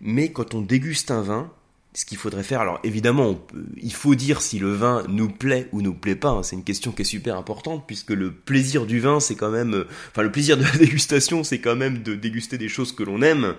mais 0.01 0.33
quand 0.33 0.55
on 0.55 0.61
déguste 0.61 1.11
un 1.11 1.23
vin, 1.23 1.53
ce 1.95 2.05
qu'il 2.05 2.19
faudrait 2.19 2.43
faire. 2.43 2.61
Alors 2.61 2.81
évidemment, 2.83 3.39
il 3.77 3.93
faut 3.93 4.15
dire 4.15 4.43
si 4.43 4.59
le 4.59 4.73
vin 4.73 5.05
nous 5.09 5.29
plaît 5.29 5.69
ou 5.73 5.81
nous 5.81 5.95
plaît 5.95 6.17
pas. 6.17 6.31
Hein. 6.31 6.43
C'est 6.43 6.57
une 6.57 6.65
question 6.65 6.91
qui 6.91 7.03
est 7.03 7.07
super 7.07 7.37
importante 7.37 7.85
puisque 7.87 8.11
le 8.11 8.33
plaisir 8.33 8.85
du 8.85 8.99
vin, 8.99 9.21
c'est 9.21 9.37
quand 9.37 9.51
même, 9.51 9.75
euh, 9.75 9.89
enfin 10.11 10.23
le 10.23 10.33
plaisir 10.33 10.57
de 10.57 10.65
la 10.65 10.71
dégustation, 10.79 11.45
c'est 11.45 11.61
quand 11.61 11.77
même 11.77 12.03
de 12.03 12.15
déguster 12.15 12.59
des 12.59 12.69
choses 12.69 12.93
que 12.93 13.05
l'on 13.05 13.23
aime. 13.23 13.55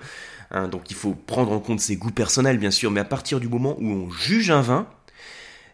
Hein. 0.52 0.68
donc 0.68 0.92
il 0.92 0.96
faut 0.96 1.16
prendre 1.16 1.52
en 1.52 1.60
compte 1.60 1.80
ses 1.80 1.96
goûts 1.96 2.12
personnels 2.12 2.60
bien 2.60 2.70
sûr, 2.70 2.92
mais 2.92 3.00
à 3.00 3.06
partir 3.06 3.40
du 3.40 3.48
moment 3.48 3.78
où 3.80 3.88
on 3.88 4.12
juge 4.12 4.52
un 4.52 4.62
vin, 4.62 4.88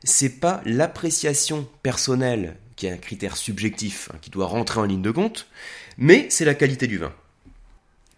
c'est 0.04 0.40
pas 0.40 0.62
l'appréciation 0.66 1.68
personnelle 1.84 2.58
qui 2.76 2.86
est 2.86 2.92
un 2.92 2.98
critère 2.98 3.38
subjectif 3.38 4.10
hein, 4.14 4.18
qui 4.22 4.30
doit 4.30 4.48
rentrer 4.48 4.80
en 4.80 4.86
ligne 4.86 5.02
de 5.02 5.12
compte, 5.12 5.48
mais 5.98 6.28
c'est 6.30 6.46
la 6.46 6.56
qualité 6.56 6.88
du 6.88 7.00
vin. 7.00 7.12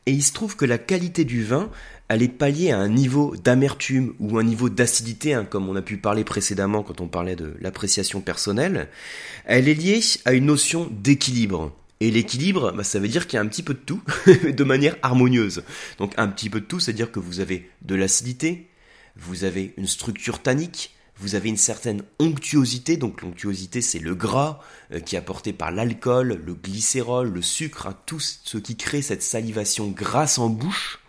Et 0.05 0.11
il 0.11 0.23
se 0.23 0.33
trouve 0.33 0.55
que 0.55 0.65
la 0.65 0.77
qualité 0.77 1.23
du 1.23 1.43
vin, 1.43 1.69
elle 2.09 2.21
est 2.21 2.27
palliée 2.27 2.71
à 2.71 2.77
un 2.77 2.89
niveau 2.89 3.35
d'amertume 3.37 4.13
ou 4.19 4.37
un 4.37 4.43
niveau 4.43 4.69
d'acidité, 4.69 5.33
hein, 5.33 5.45
comme 5.45 5.69
on 5.69 5.75
a 5.75 5.81
pu 5.81 5.97
parler 5.97 6.23
précédemment 6.23 6.83
quand 6.83 6.99
on 6.99 7.07
parlait 7.07 7.37
de 7.37 7.55
l'appréciation 7.61 8.19
personnelle. 8.19 8.89
Elle 9.45 9.69
est 9.69 9.73
liée 9.73 10.01
à 10.25 10.33
une 10.33 10.45
notion 10.45 10.89
d'équilibre. 10.91 11.71
Et 12.01 12.11
l'équilibre, 12.11 12.73
bah, 12.73 12.83
ça 12.83 12.99
veut 12.99 13.07
dire 13.07 13.27
qu'il 13.27 13.37
y 13.37 13.39
a 13.39 13.41
un 13.41 13.47
petit 13.47 13.63
peu 13.63 13.73
de 13.73 13.79
tout, 13.79 14.01
de 14.27 14.63
manière 14.65 14.97
harmonieuse. 15.01 15.63
Donc 15.99 16.13
un 16.17 16.27
petit 16.27 16.49
peu 16.49 16.59
de 16.59 16.65
tout, 16.65 16.81
c'est-à-dire 16.81 17.11
que 17.11 17.19
vous 17.19 17.39
avez 17.39 17.69
de 17.81 17.95
l'acidité, 17.95 18.67
vous 19.15 19.45
avez 19.45 19.73
une 19.77 19.87
structure 19.87 20.39
tannique, 20.39 20.92
vous 21.17 21.35
avez 21.35 21.49
une 21.49 21.57
certaine 21.57 22.03
onctuosité, 22.19 22.97
donc 22.97 23.21
l'onctuosité 23.21 23.81
c'est 23.81 23.99
le 23.99 24.15
gras 24.15 24.59
euh, 24.91 24.99
qui 24.99 25.15
est 25.15 25.19
apporté 25.19 25.53
par 25.53 25.71
l'alcool, 25.71 26.41
le 26.43 26.53
glycérol, 26.53 27.29
le 27.29 27.41
sucre, 27.41 27.87
hein, 27.87 27.97
tout 28.05 28.19
ce 28.19 28.57
qui 28.57 28.75
crée 28.75 29.01
cette 29.01 29.23
salivation 29.23 29.89
grasse 29.89 30.37
en 30.39 30.49
bouche 30.49 30.99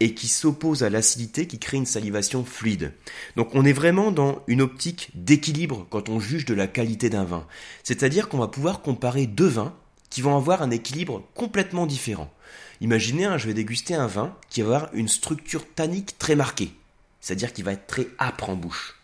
et 0.00 0.14
qui 0.14 0.28
s'oppose 0.28 0.82
à 0.82 0.90
l'acidité 0.90 1.46
qui 1.46 1.58
crée 1.58 1.78
une 1.78 1.86
salivation 1.86 2.44
fluide. 2.44 2.92
Donc 3.36 3.54
on 3.54 3.64
est 3.64 3.72
vraiment 3.72 4.10
dans 4.10 4.42
une 4.46 4.60
optique 4.60 5.10
d'équilibre 5.14 5.86
quand 5.88 6.08
on 6.08 6.20
juge 6.20 6.44
de 6.44 6.54
la 6.54 6.66
qualité 6.66 7.08
d'un 7.08 7.24
vin. 7.24 7.46
C'est-à-dire 7.82 8.28
qu'on 8.28 8.38
va 8.38 8.48
pouvoir 8.48 8.82
comparer 8.82 9.26
deux 9.26 9.46
vins 9.46 9.74
qui 10.10 10.20
vont 10.20 10.36
avoir 10.36 10.62
un 10.62 10.70
équilibre 10.70 11.22
complètement 11.34 11.86
différent. 11.86 12.32
Imaginez, 12.80 13.24
hein, 13.24 13.38
je 13.38 13.46
vais 13.46 13.54
déguster 13.54 13.94
un 13.94 14.06
vin 14.06 14.36
qui 14.50 14.60
va 14.60 14.76
avoir 14.76 14.94
une 14.94 15.08
structure 15.08 15.64
tannique 15.66 16.18
très 16.18 16.36
marquée, 16.36 16.72
c'est-à-dire 17.20 17.52
qu'il 17.52 17.64
va 17.64 17.72
être 17.72 17.86
très 17.86 18.08
âpre 18.18 18.50
en 18.50 18.56
bouche 18.56 18.95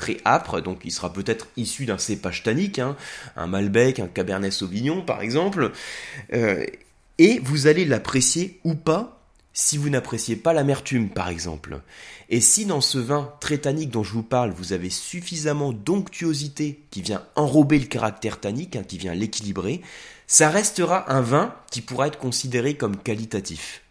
très 0.00 0.16
âpre, 0.24 0.62
donc 0.62 0.80
il 0.84 0.90
sera 0.90 1.12
peut-être 1.12 1.48
issu 1.58 1.84
d'un 1.84 1.98
cépage 1.98 2.42
tannique, 2.42 2.78
hein, 2.78 2.96
un 3.36 3.46
Malbec, 3.46 4.00
un 4.00 4.08
Cabernet 4.08 4.50
Sauvignon 4.50 5.02
par 5.02 5.20
exemple, 5.20 5.72
euh, 6.32 6.64
et 7.18 7.38
vous 7.44 7.66
allez 7.66 7.84
l'apprécier 7.84 8.58
ou 8.64 8.74
pas 8.74 9.20
si 9.52 9.76
vous 9.76 9.90
n'appréciez 9.90 10.36
pas 10.36 10.54
l'amertume 10.54 11.10
par 11.10 11.28
exemple. 11.28 11.82
Et 12.30 12.40
si 12.40 12.64
dans 12.64 12.80
ce 12.80 12.98
vin 12.98 13.30
très 13.40 13.58
tannique 13.58 13.90
dont 13.90 14.02
je 14.02 14.14
vous 14.14 14.22
parle, 14.22 14.52
vous 14.52 14.72
avez 14.72 14.88
suffisamment 14.88 15.72
d'onctuosité 15.72 16.80
qui 16.90 17.02
vient 17.02 17.22
enrober 17.34 17.78
le 17.78 17.86
caractère 17.86 18.40
tannique, 18.40 18.76
hein, 18.76 18.84
qui 18.86 18.96
vient 18.96 19.14
l'équilibrer, 19.14 19.82
ça 20.26 20.48
restera 20.48 21.12
un 21.12 21.20
vin 21.20 21.54
qui 21.70 21.82
pourra 21.82 22.06
être 22.06 22.18
considéré 22.18 22.74
comme 22.74 22.96
qualitatif. 22.96 23.82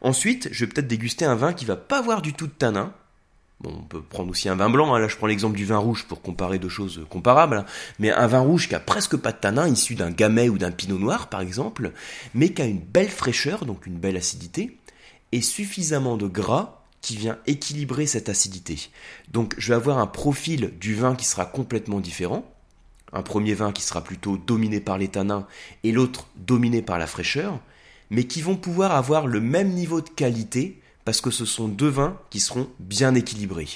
Ensuite, 0.00 0.48
je 0.50 0.64
vais 0.64 0.72
peut-être 0.72 0.88
déguster 0.88 1.24
un 1.24 1.36
vin 1.36 1.52
qui 1.52 1.66
va 1.66 1.76
pas 1.76 1.98
avoir 1.98 2.20
du 2.20 2.32
tout 2.32 2.48
de 2.48 2.52
tanin, 2.52 2.92
on 3.62 3.82
peut 3.82 4.02
prendre 4.02 4.30
aussi 4.30 4.48
un 4.48 4.56
vin 4.56 4.70
blanc, 4.70 4.94
hein. 4.94 4.98
là 4.98 5.08
je 5.08 5.16
prends 5.16 5.26
l'exemple 5.26 5.56
du 5.56 5.64
vin 5.64 5.78
rouge 5.78 6.04
pour 6.06 6.22
comparer 6.22 6.58
deux 6.58 6.68
choses 6.68 7.06
comparables, 7.08 7.58
hein. 7.58 7.64
mais 7.98 8.10
un 8.10 8.26
vin 8.26 8.40
rouge 8.40 8.68
qui 8.68 8.74
a 8.74 8.80
presque 8.80 9.16
pas 9.16 9.32
de 9.32 9.38
tanin, 9.38 9.68
issu 9.68 9.94
d'un 9.94 10.10
gamay 10.10 10.48
ou 10.48 10.58
d'un 10.58 10.70
pinot 10.70 10.98
noir 10.98 11.28
par 11.28 11.40
exemple, 11.40 11.92
mais 12.34 12.50
qui 12.50 12.62
a 12.62 12.66
une 12.66 12.80
belle 12.80 13.08
fraîcheur, 13.08 13.64
donc 13.64 13.86
une 13.86 13.98
belle 13.98 14.16
acidité, 14.16 14.78
et 15.32 15.40
suffisamment 15.40 16.16
de 16.16 16.26
gras 16.26 16.80
qui 17.00 17.16
vient 17.16 17.38
équilibrer 17.46 18.06
cette 18.06 18.28
acidité. 18.28 18.90
Donc 19.30 19.54
je 19.58 19.68
vais 19.68 19.74
avoir 19.74 19.98
un 19.98 20.06
profil 20.06 20.72
du 20.80 20.94
vin 20.94 21.14
qui 21.14 21.26
sera 21.26 21.44
complètement 21.44 22.00
différent, 22.00 22.50
un 23.12 23.22
premier 23.22 23.54
vin 23.54 23.72
qui 23.72 23.82
sera 23.82 24.02
plutôt 24.02 24.36
dominé 24.36 24.80
par 24.80 24.98
les 24.98 25.08
tanins 25.08 25.46
et 25.84 25.92
l'autre 25.92 26.28
dominé 26.36 26.82
par 26.82 26.98
la 26.98 27.06
fraîcheur, 27.06 27.60
mais 28.10 28.24
qui 28.24 28.42
vont 28.42 28.56
pouvoir 28.56 28.92
avoir 28.92 29.26
le 29.26 29.40
même 29.40 29.70
niveau 29.70 30.00
de 30.00 30.08
qualité 30.08 30.80
parce 31.04 31.20
que 31.20 31.30
ce 31.30 31.44
sont 31.44 31.68
deux 31.68 31.88
vins 31.88 32.16
qui 32.30 32.40
seront 32.40 32.68
bien 32.78 33.14
équilibrés. 33.14 33.68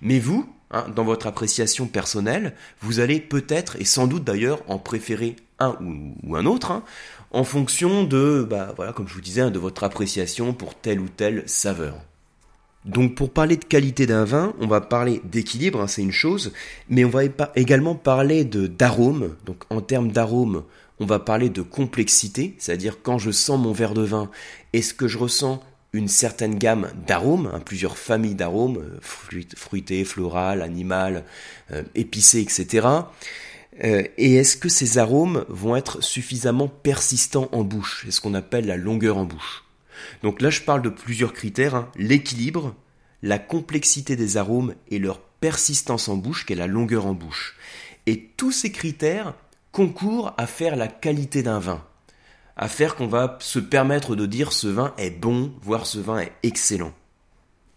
Mais 0.00 0.18
vous, 0.18 0.48
hein, 0.70 0.86
dans 0.94 1.04
votre 1.04 1.26
appréciation 1.26 1.86
personnelle, 1.86 2.54
vous 2.80 3.00
allez 3.00 3.20
peut-être, 3.20 3.76
et 3.80 3.84
sans 3.84 4.06
doute 4.06 4.24
d'ailleurs, 4.24 4.62
en 4.68 4.78
préférer 4.78 5.36
un 5.58 5.76
ou, 5.80 6.36
un 6.36 6.46
autre, 6.46 6.70
hein, 6.70 6.84
en 7.30 7.44
fonction 7.44 8.04
de, 8.04 8.46
bah, 8.48 8.72
voilà, 8.76 8.92
comme 8.92 9.08
je 9.08 9.14
vous 9.14 9.20
disais, 9.20 9.42
hein, 9.42 9.50
de 9.50 9.58
votre 9.58 9.84
appréciation 9.84 10.54
pour 10.54 10.74
telle 10.74 11.00
ou 11.00 11.08
telle 11.08 11.42
saveur. 11.46 12.00
Donc 12.84 13.16
pour 13.16 13.30
parler 13.32 13.56
de 13.56 13.64
qualité 13.64 14.06
d'un 14.06 14.24
vin, 14.24 14.54
on 14.60 14.66
va 14.66 14.80
parler 14.80 15.20
d'équilibre, 15.24 15.86
c'est 15.88 16.00
une 16.00 16.12
chose, 16.12 16.52
mais 16.88 17.04
on 17.04 17.10
va 17.10 17.22
également 17.54 17.94
parler 17.94 18.44
d'arôme. 18.44 19.34
Donc 19.44 19.64
en 19.68 19.80
termes 19.80 20.10
d'arôme, 20.10 20.62
on 21.00 21.04
va 21.04 21.18
parler 21.18 21.50
de 21.50 21.60
complexité, 21.60 22.54
c'est-à-dire 22.58 22.98
quand 23.02 23.18
je 23.18 23.30
sens 23.30 23.60
mon 23.60 23.72
verre 23.72 23.94
de 23.94 24.02
vin, 24.02 24.30
est-ce 24.72 24.94
que 24.94 25.06
je 25.06 25.18
ressens 25.18 25.62
une 25.92 26.08
certaine 26.08 26.56
gamme 26.56 26.90
d'arômes, 27.06 27.50
hein, 27.52 27.60
plusieurs 27.60 27.96
familles 27.96 28.34
d'arômes, 28.34 28.78
euh, 28.78 28.98
fruités, 29.00 30.04
floral, 30.04 30.62
animal, 30.62 31.24
euh, 31.72 31.82
épicés, 31.94 32.40
etc. 32.40 32.86
Euh, 33.84 34.02
et 34.18 34.34
est-ce 34.34 34.56
que 34.56 34.68
ces 34.68 34.98
arômes 34.98 35.44
vont 35.48 35.76
être 35.76 36.02
suffisamment 36.02 36.68
persistants 36.68 37.48
en 37.52 37.64
bouche? 37.64 38.02
C'est 38.04 38.10
ce 38.10 38.20
qu'on 38.20 38.34
appelle 38.34 38.66
la 38.66 38.76
longueur 38.76 39.16
en 39.16 39.24
bouche. 39.24 39.64
Donc 40.22 40.42
là, 40.42 40.50
je 40.50 40.62
parle 40.62 40.82
de 40.82 40.90
plusieurs 40.90 41.32
critères 41.32 41.74
hein. 41.74 41.90
l'équilibre, 41.96 42.74
la 43.22 43.38
complexité 43.38 44.14
des 44.14 44.36
arômes 44.36 44.74
et 44.90 44.98
leur 44.98 45.20
persistance 45.20 46.08
en 46.08 46.16
bouche, 46.16 46.44
qu'est 46.44 46.54
la 46.54 46.66
longueur 46.66 47.06
en 47.06 47.14
bouche. 47.14 47.56
Et 48.06 48.30
tous 48.36 48.52
ces 48.52 48.72
critères 48.72 49.34
concourent 49.72 50.34
à 50.36 50.46
faire 50.46 50.76
la 50.76 50.88
qualité 50.88 51.42
d'un 51.42 51.58
vin, 51.58 51.84
à 52.58 52.68
faire 52.68 52.96
qu'on 52.96 53.06
va 53.06 53.38
se 53.40 53.60
permettre 53.60 54.16
de 54.16 54.26
dire 54.26 54.52
ce 54.52 54.66
vin 54.66 54.92
est 54.98 55.10
bon, 55.10 55.52
voire 55.62 55.86
ce 55.86 55.98
vin 55.98 56.18
est 56.18 56.32
excellent. 56.42 56.92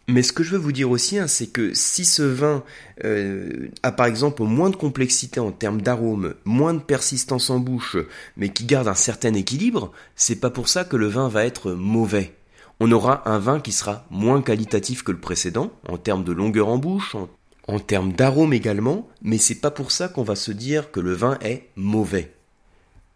Mais 0.08 0.24
ce 0.24 0.34
que 0.34 0.44
je 0.44 0.52
veux 0.52 0.58
vous 0.58 0.72
dire 0.72 0.90
aussi, 0.90 1.20
hein, 1.20 1.28
c'est 1.28 1.48
que 1.48 1.74
si 1.74 2.04
ce 2.04 2.24
vin 2.24 2.64
euh, 3.06 3.70
a 3.84 3.92
par 3.92 4.08
exemple 4.08 4.44
moins 4.44 4.72
de 4.72 4.76
complexité 4.76 5.40
en 5.40 5.52
termes 5.52 5.82
d'arôme, 5.82 6.34
moins 6.44 6.74
de 6.74 6.82
persistance 6.82 7.50
en 7.50 7.60
bouche, 7.60 7.96
mais 8.36 8.50
qui 8.50 8.66
garde 8.66 8.88
un 8.88 8.96
certain 8.96 9.34
équilibre, 9.36 9.92
c'est 10.16 10.36
pas 10.36 10.50
pour 10.50 10.68
ça 10.68 10.84
que 10.84 10.98
le 10.98 11.08
vin 11.08 11.30
va 11.30 11.46
être 11.46 11.72
mauvais. 11.72 12.36
On 12.80 12.92
aura 12.92 13.30
un 13.30 13.38
vin 13.38 13.60
qui 13.60 13.72
sera 13.72 14.06
moins 14.10 14.42
qualitatif 14.42 15.04
que 15.04 15.12
le 15.12 15.20
précédent, 15.20 15.72
en 15.88 15.98
termes 15.98 16.24
de 16.24 16.34
longueur 16.34 16.68
en 16.68 16.80
bouche, 16.80 17.14
en, 17.14 17.30
en 17.68 17.80
termes 17.80 18.12
d'arôme 18.12 18.54
également, 18.54 19.08
mais 19.22 19.38
c'est 19.38 19.62
pas 19.62 19.72
pour 19.72 19.92
ça 19.92 20.08
qu'on 20.08 20.24
va 20.24 20.36
se 20.36 20.52
dire 20.52 20.92
que 20.92 21.00
le 21.00 21.14
vin 21.14 21.38
est 21.42 21.70
mauvais. 21.76 22.34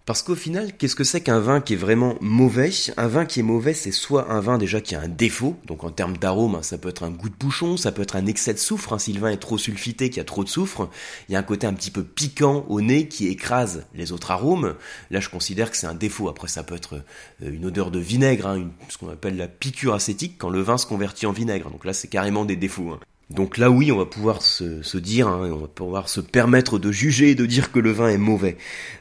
Parce 0.06 0.22
qu'au 0.22 0.36
final, 0.36 0.78
qu'est-ce 0.78 0.96
que 0.96 1.04
c'est 1.04 1.22
qu'un 1.22 1.40
vin 1.40 1.62
qui 1.62 1.74
est 1.74 1.78
vraiment 1.78 2.16
mauvais? 2.22 2.70
Un 2.96 3.08
vin 3.08 3.26
qui 3.26 3.40
est 3.40 3.44
mauvais, 3.44 3.74
c'est 3.74 3.92
soit 3.92 4.32
un 4.32 4.40
vin 4.40 4.60
déjà 4.60 4.80
qui 4.80 4.94
a 4.94 5.02
un 5.02 5.08
défaut, 5.08 5.56
donc 5.66 5.84
en 5.84 5.90
termes 5.90 6.16
d'arôme, 6.16 6.54
hein, 6.54 6.62
ça 6.62 6.78
peut 6.78 6.90
être 6.90 7.02
un 7.02 7.10
goût 7.10 7.28
de 7.28 7.34
bouchon, 7.34 7.76
ça 7.76 7.92
peut 7.92 8.04
être 8.04 8.16
un 8.16 8.28
excès 8.28 8.54
de 8.54 8.60
soufre, 8.60 8.94
hein, 8.94 9.00
si 9.00 9.14
le 9.14 9.20
vin 9.20 9.30
est 9.30 9.38
trop 9.38 9.58
sulfité, 9.58 10.10
qu'il 10.10 10.18
y 10.18 10.22
a 10.22 10.26
trop 10.26 10.44
de 10.44 10.50
soufre, 10.50 10.90
il 11.28 11.34
y 11.34 11.36
a 11.36 11.40
un 11.40 11.44
côté 11.44 11.66
un 11.66 11.74
petit 11.74 11.90
peu 11.90 12.04
piquant 12.04 12.68
au 12.70 12.82
nez 12.82 13.08
qui 13.08 13.30
écrase 13.30 13.88
les 13.96 14.12
autres 14.12 14.30
arômes. 14.30 14.76
Là, 15.10 15.22
je 15.22 15.30
considère 15.30 15.72
que 15.72 15.78
c'est 15.78 15.88
un 15.88 15.96
défaut. 15.96 16.30
Après, 16.30 16.48
ça 16.48 16.62
peut 16.62 16.76
être 16.76 17.02
euh, 17.42 17.52
une 17.52 17.66
odeur 17.66 17.90
de 17.90 17.98
vinaigre, 17.98 18.46
hein, 18.46 18.70
ce 18.90 19.00
qu'on 19.00 19.10
appelle 19.10 19.38
la 19.38 19.48
piqûre 19.48 19.96
acétique, 19.96 20.36
quand 20.38 20.50
le 20.50 20.62
vin 20.62 20.78
se 20.78 20.86
convertit 20.86 21.26
en 21.26 21.32
vinaigre. 21.32 21.72
Donc 21.72 21.84
là, 21.84 21.94
c'est 21.94 22.10
carrément 22.10 22.46
des 22.46 22.56
défauts. 22.56 23.00
Donc 23.30 23.58
là 23.58 23.72
oui, 23.72 23.92
on 23.92 23.98
va 23.98 24.06
pouvoir 24.06 24.42
se, 24.42 24.98
dire, 24.98 25.28
on 25.28 25.58
va 25.58 25.68
pouvoir 25.68 26.10
se 26.10 26.22
permettre 26.22 26.78
de 26.78 26.92
juger 26.92 27.32
et 27.32 27.36
de 27.36 27.46
dire 27.46 27.72
que 27.72 27.80
le 27.80 27.92
vin 27.92 28.10
est 28.10 28.20
mauvais. 28.20 28.58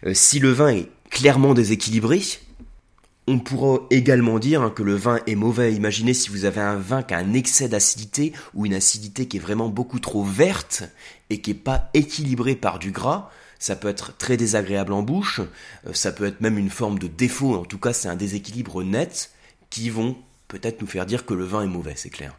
Euh, 0.07 0.15
si 0.15 0.39
le 0.39 0.51
vin 0.51 0.69
est 0.69 0.89
clairement 1.15 1.55
déséquilibré. 1.55 2.21
On 3.27 3.39
pourra 3.39 3.87
également 3.91 4.39
dire 4.39 4.61
hein, 4.61 4.71
que 4.71 4.83
le 4.83 4.97
vin 4.97 5.21
est 5.27 5.37
mauvais. 5.37 5.73
Imaginez 5.73 6.13
si 6.13 6.29
vous 6.29 6.45
avez 6.45 6.61
un 6.61 6.77
vin 6.77 7.03
qui 7.03 7.15
a 7.15 7.19
un 7.19 7.33
excès 7.33 7.69
d'acidité 7.69 8.35
ou 8.53 8.67
une 8.67 8.75
acidité 8.75 9.27
qui 9.27 9.39
est 9.39 9.41
vraiment 9.41 9.69
beaucoup 9.69 10.01
trop 10.01 10.25
verte 10.25 10.83
et 11.31 11.41
qui 11.41 11.51
n'est 11.51 11.59
pas 11.59 11.89
équilibrée 11.95 12.57
par 12.57 12.79
du 12.79 12.91
gras. 12.91 13.31
Ça 13.59 13.77
peut 13.77 13.89
être 13.89 14.15
très 14.19 14.37
désagréable 14.37 14.93
en 14.93 15.03
bouche, 15.03 15.41
euh, 15.87 15.95
ça 15.95 16.13
peut 16.13 16.27
être 16.27 16.41
même 16.43 16.59
une 16.59 16.69
forme 16.69 16.99
de 16.99 17.07
défaut, 17.07 17.55
en 17.55 17.65
tout 17.65 17.79
cas 17.79 17.95
c'est 17.95 18.09
un 18.09 18.17
déséquilibre 18.17 18.83
net 18.83 19.31
qui 19.71 19.89
vont 19.89 20.17
peut-être 20.49 20.83
nous 20.83 20.87
faire 20.87 21.07
dire 21.07 21.25
que 21.25 21.33
le 21.33 21.45
vin 21.45 21.63
est 21.63 21.69
mauvais, 21.69 21.95
c'est 21.97 22.11
clair. 22.11 22.37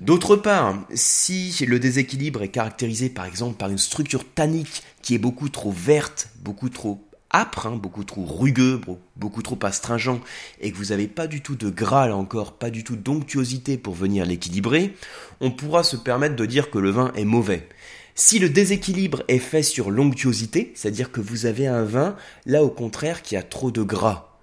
D'autre 0.00 0.36
part, 0.36 0.84
si 0.94 1.54
le 1.66 1.78
déséquilibre 1.78 2.42
est 2.42 2.48
caractérisé 2.48 3.08
par 3.08 3.24
exemple 3.24 3.56
par 3.56 3.70
une 3.70 3.78
structure 3.78 4.24
tannique 4.28 4.82
qui 5.00 5.14
est 5.14 5.18
beaucoup 5.18 5.48
trop 5.48 5.70
verte, 5.72 6.28
beaucoup 6.40 6.68
trop 6.68 7.02
âpre, 7.32 7.66
hein, 7.66 7.76
beaucoup 7.76 8.04
trop 8.04 8.24
rugueux, 8.24 8.78
beaucoup 9.16 9.40
trop 9.40 9.58
astringent, 9.62 10.20
et 10.60 10.70
que 10.70 10.76
vous 10.76 10.86
n'avez 10.86 11.08
pas 11.08 11.26
du 11.26 11.40
tout 11.40 11.56
de 11.56 11.70
gras 11.70 12.08
là 12.08 12.16
encore, 12.16 12.52
pas 12.52 12.68
du 12.68 12.84
tout 12.84 12.96
d'onctuosité 12.96 13.78
pour 13.78 13.94
venir 13.94 14.26
l'équilibrer, 14.26 14.94
on 15.40 15.50
pourra 15.50 15.82
se 15.82 15.96
permettre 15.96 16.36
de 16.36 16.44
dire 16.44 16.70
que 16.70 16.78
le 16.78 16.90
vin 16.90 17.10
est 17.16 17.24
mauvais. 17.24 17.66
Si 18.14 18.38
le 18.38 18.50
déséquilibre 18.50 19.22
est 19.28 19.38
fait 19.38 19.62
sur 19.62 19.90
l'onctuosité, 19.90 20.72
c'est-à-dire 20.74 21.10
que 21.10 21.22
vous 21.22 21.46
avez 21.46 21.66
un 21.66 21.84
vin 21.84 22.16
là 22.44 22.62
au 22.62 22.70
contraire 22.70 23.22
qui 23.22 23.34
a 23.34 23.42
trop 23.42 23.70
de 23.70 23.82
gras, 23.82 24.36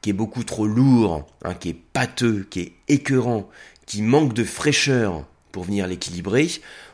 qui 0.00 0.10
est 0.10 0.14
beaucoup 0.14 0.44
trop 0.44 0.66
lourd, 0.66 1.26
hein, 1.44 1.54
qui 1.54 1.70
est 1.70 1.76
pâteux, 1.92 2.46
qui 2.48 2.60
est 2.60 2.72
écœurant, 2.88 3.48
qui 3.88 4.02
manque 4.02 4.34
de 4.34 4.44
fraîcheur 4.44 5.24
pour 5.50 5.64
venir 5.64 5.86
l'équilibrer, 5.86 6.48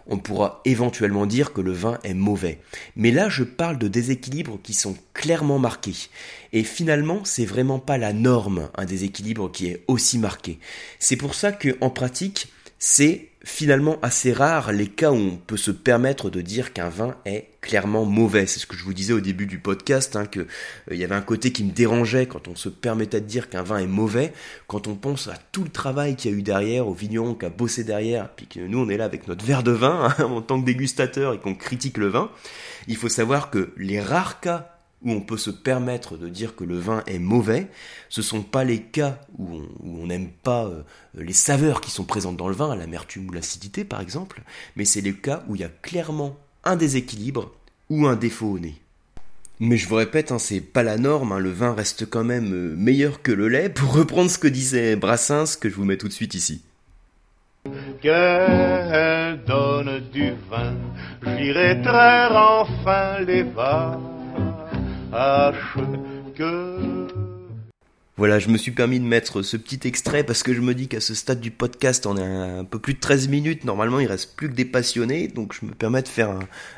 on 0.07 0.17
pourra 0.17 0.61
éventuellement 0.65 1.27
dire 1.27 1.53
que 1.53 1.61
le 1.61 1.73
vin 1.73 1.99
est 2.05 2.15
mauvais. 2.15 2.61
Mais 2.95 3.11
là, 3.11 3.29
je 3.29 3.43
parle 3.43 3.79
de 3.79 3.89
déséquilibres 3.89 4.61
qui 4.63 4.75
sont 4.75 4.97
clairement 5.13 5.59
marqués. 5.59 6.09
Et 6.53 6.63
finalement, 6.63 7.25
c'est 7.25 7.45
vraiment 7.47 7.81
pas 7.81 7.99
la 7.99 8.13
norme, 8.13 8.71
un 8.77 8.85
déséquilibre 8.85 9.51
qui 9.51 9.67
est 9.67 9.83
aussi 9.89 10.19
marqué. 10.19 10.59
C'est 11.01 11.17
pour 11.17 11.35
ça 11.35 11.51
que, 11.51 11.77
en 11.81 11.91
pratique, 11.91 12.47
c'est 12.79 13.29
finalement 13.45 13.99
assez 14.01 14.33
rare 14.33 14.73
les 14.73 14.89
cas 14.89 15.13
où 15.13 15.17
on 15.17 15.37
peut 15.37 15.59
se 15.59 15.71
permettre 15.71 16.31
de 16.31 16.41
dire 16.41 16.73
qu'un 16.73 16.89
vin 16.89 17.15
est 17.27 17.51
clairement 17.61 18.07
mauvais. 18.07 18.47
C'est 18.47 18.59
ce 18.59 18.67
que 18.67 18.77
je 18.77 18.83
vous 18.85 18.95
disais 18.95 19.13
au 19.13 19.21
début 19.21 19.47
du 19.47 19.59
podcast, 19.59 20.17
hein, 20.17 20.25
que 20.25 20.41
euh, 20.41 20.47
il 20.91 20.97
y 20.97 21.05
avait 21.05 21.15
un 21.15 21.21
côté 21.21 21.53
qui 21.53 21.63
me 21.63 21.71
dérangeait 21.71 22.27
quand 22.27 22.49
on 22.49 22.57
se 22.57 22.71
permettait 22.71 23.21
de 23.21 23.27
dire 23.27 23.51
qu'un 23.51 23.63
vin 23.63 23.79
est 23.79 23.87
mauvais, 23.87 24.33
quand 24.67 24.87
on 24.87 24.95
pense 24.95 25.29
à 25.29 25.35
tout 25.53 25.63
le 25.63 25.71
travail 25.71 26.17
qu'il 26.17 26.31
y 26.31 26.35
a 26.35 26.37
eu 26.39 26.43
derrière, 26.43 26.89
au 26.89 26.95
vigneron 26.95 27.35
qui 27.35 27.45
a 27.45 27.51
bossé 27.51 27.85
derrière, 27.85 28.31
puis 28.31 28.47
que 28.47 28.61
nous 28.61 28.79
on 28.79 28.89
est 28.89 28.97
là 28.97 29.05
avec 29.05 29.29
notre 29.29 29.45
verre 29.45 29.63
de 29.63 29.73
vin 29.73 30.09
hein, 30.19 30.25
en 30.25 30.41
tant 30.41 30.59
que 30.59 30.65
dégustateur 30.65 31.35
et 31.35 31.39
qu'on 31.39 31.55
critique 31.55 31.99
le 31.99 32.09
vin. 32.09 32.31
Il 32.89 32.97
faut 32.97 33.11
savoir 33.11 33.51
que 33.51 33.73
les 33.77 34.01
rares 34.01 34.41
cas 34.41 34.74
où 35.05 35.11
on 35.11 35.21
peut 35.21 35.37
se 35.37 35.51
permettre 35.51 36.17
de 36.17 36.29
dire 36.29 36.57
que 36.57 36.65
le 36.65 36.79
vin 36.79 37.03
est 37.07 37.19
mauvais, 37.19 37.69
ce 38.09 38.23
sont 38.23 38.43
pas 38.43 38.65
les 38.65 38.81
cas 38.81 39.21
où 39.39 39.61
on 39.85 40.07
n'aime 40.07 40.31
pas 40.31 40.65
euh, 40.65 40.83
les 41.15 41.33
saveurs 41.33 41.81
qui 41.81 41.91
sont 41.91 42.05
présentes 42.05 42.37
dans 42.37 42.49
le 42.49 42.55
vin, 42.55 42.75
l'amertume 42.75 43.29
ou 43.29 43.33
l'acidité 43.33 43.85
par 43.85 44.01
exemple, 44.01 44.43
mais 44.77 44.85
c'est 44.85 45.01
les 45.01 45.15
cas 45.15 45.45
où 45.49 45.55
il 45.55 45.61
y 45.61 45.65
a 45.65 45.69
clairement 45.69 46.37
un 46.65 46.77
déséquilibre 46.77 47.53
ou 47.91 48.07
un 48.07 48.17
défaut 48.17 48.53
au 48.53 48.59
nez. 48.59 48.77
Mais 49.61 49.77
je 49.77 49.89
vous 49.89 49.95
répète, 49.95 50.33
hein, 50.33 50.39
c'est 50.39 50.61
pas 50.61 50.83
la 50.83 50.99
norme, 50.99 51.33
hein, 51.33 51.39
le 51.39 51.51
vin 51.51 51.75
reste 51.75 52.11
quand 52.11 52.25
même 52.25 52.53
euh, 52.53 52.75
meilleur 52.77 53.23
que 53.23 53.31
le 53.31 53.49
lait, 53.49 53.69
pour 53.69 53.95
reprendre 53.95 54.31
ce 54.31 54.39
que 54.39 54.49
disait 54.49 54.97
Brassens, 54.97 55.57
que 55.61 55.69
je 55.69 55.77
vous 55.77 55.85
mets 55.85 55.97
tout 55.97 56.09
de 56.09 56.13
suite 56.13 56.35
ici. 56.35 56.63
Vaches 65.15 65.77
voilà, 68.17 68.39
je 68.39 68.49
me 68.49 68.59
suis 68.59 68.71
permis 68.71 69.01
de 69.01 69.05
mettre 69.05 69.43
ce 69.43 69.57
petit 69.57 69.81
extrait 69.89 70.23
parce 70.23 70.45
que 70.45 70.55
je 70.55 70.61
me 70.61 70.73
dis 70.73 70.87
qu'à 70.87 71.01
ce 71.01 71.15
stade 71.15 71.41
du 71.41 71.51
podcast, 71.51 72.07
on 72.07 72.17
est 72.17 72.23
un 72.23 72.65
peu 72.65 72.79
plus 72.79 72.95
de 72.95 73.01
13 73.01 73.27
minutes. 73.27 73.65
Normalement, 73.65 73.99
il 73.99 74.07
reste 74.07 74.37
plus 74.37 74.49
que 74.49 74.55
des 74.55 74.65
passionnés. 74.65 75.27
Donc, 75.27 75.53
je 75.53 75.67
me 75.67 75.73
permets 75.73 76.01
de 76.01 76.07
faire 76.07 76.33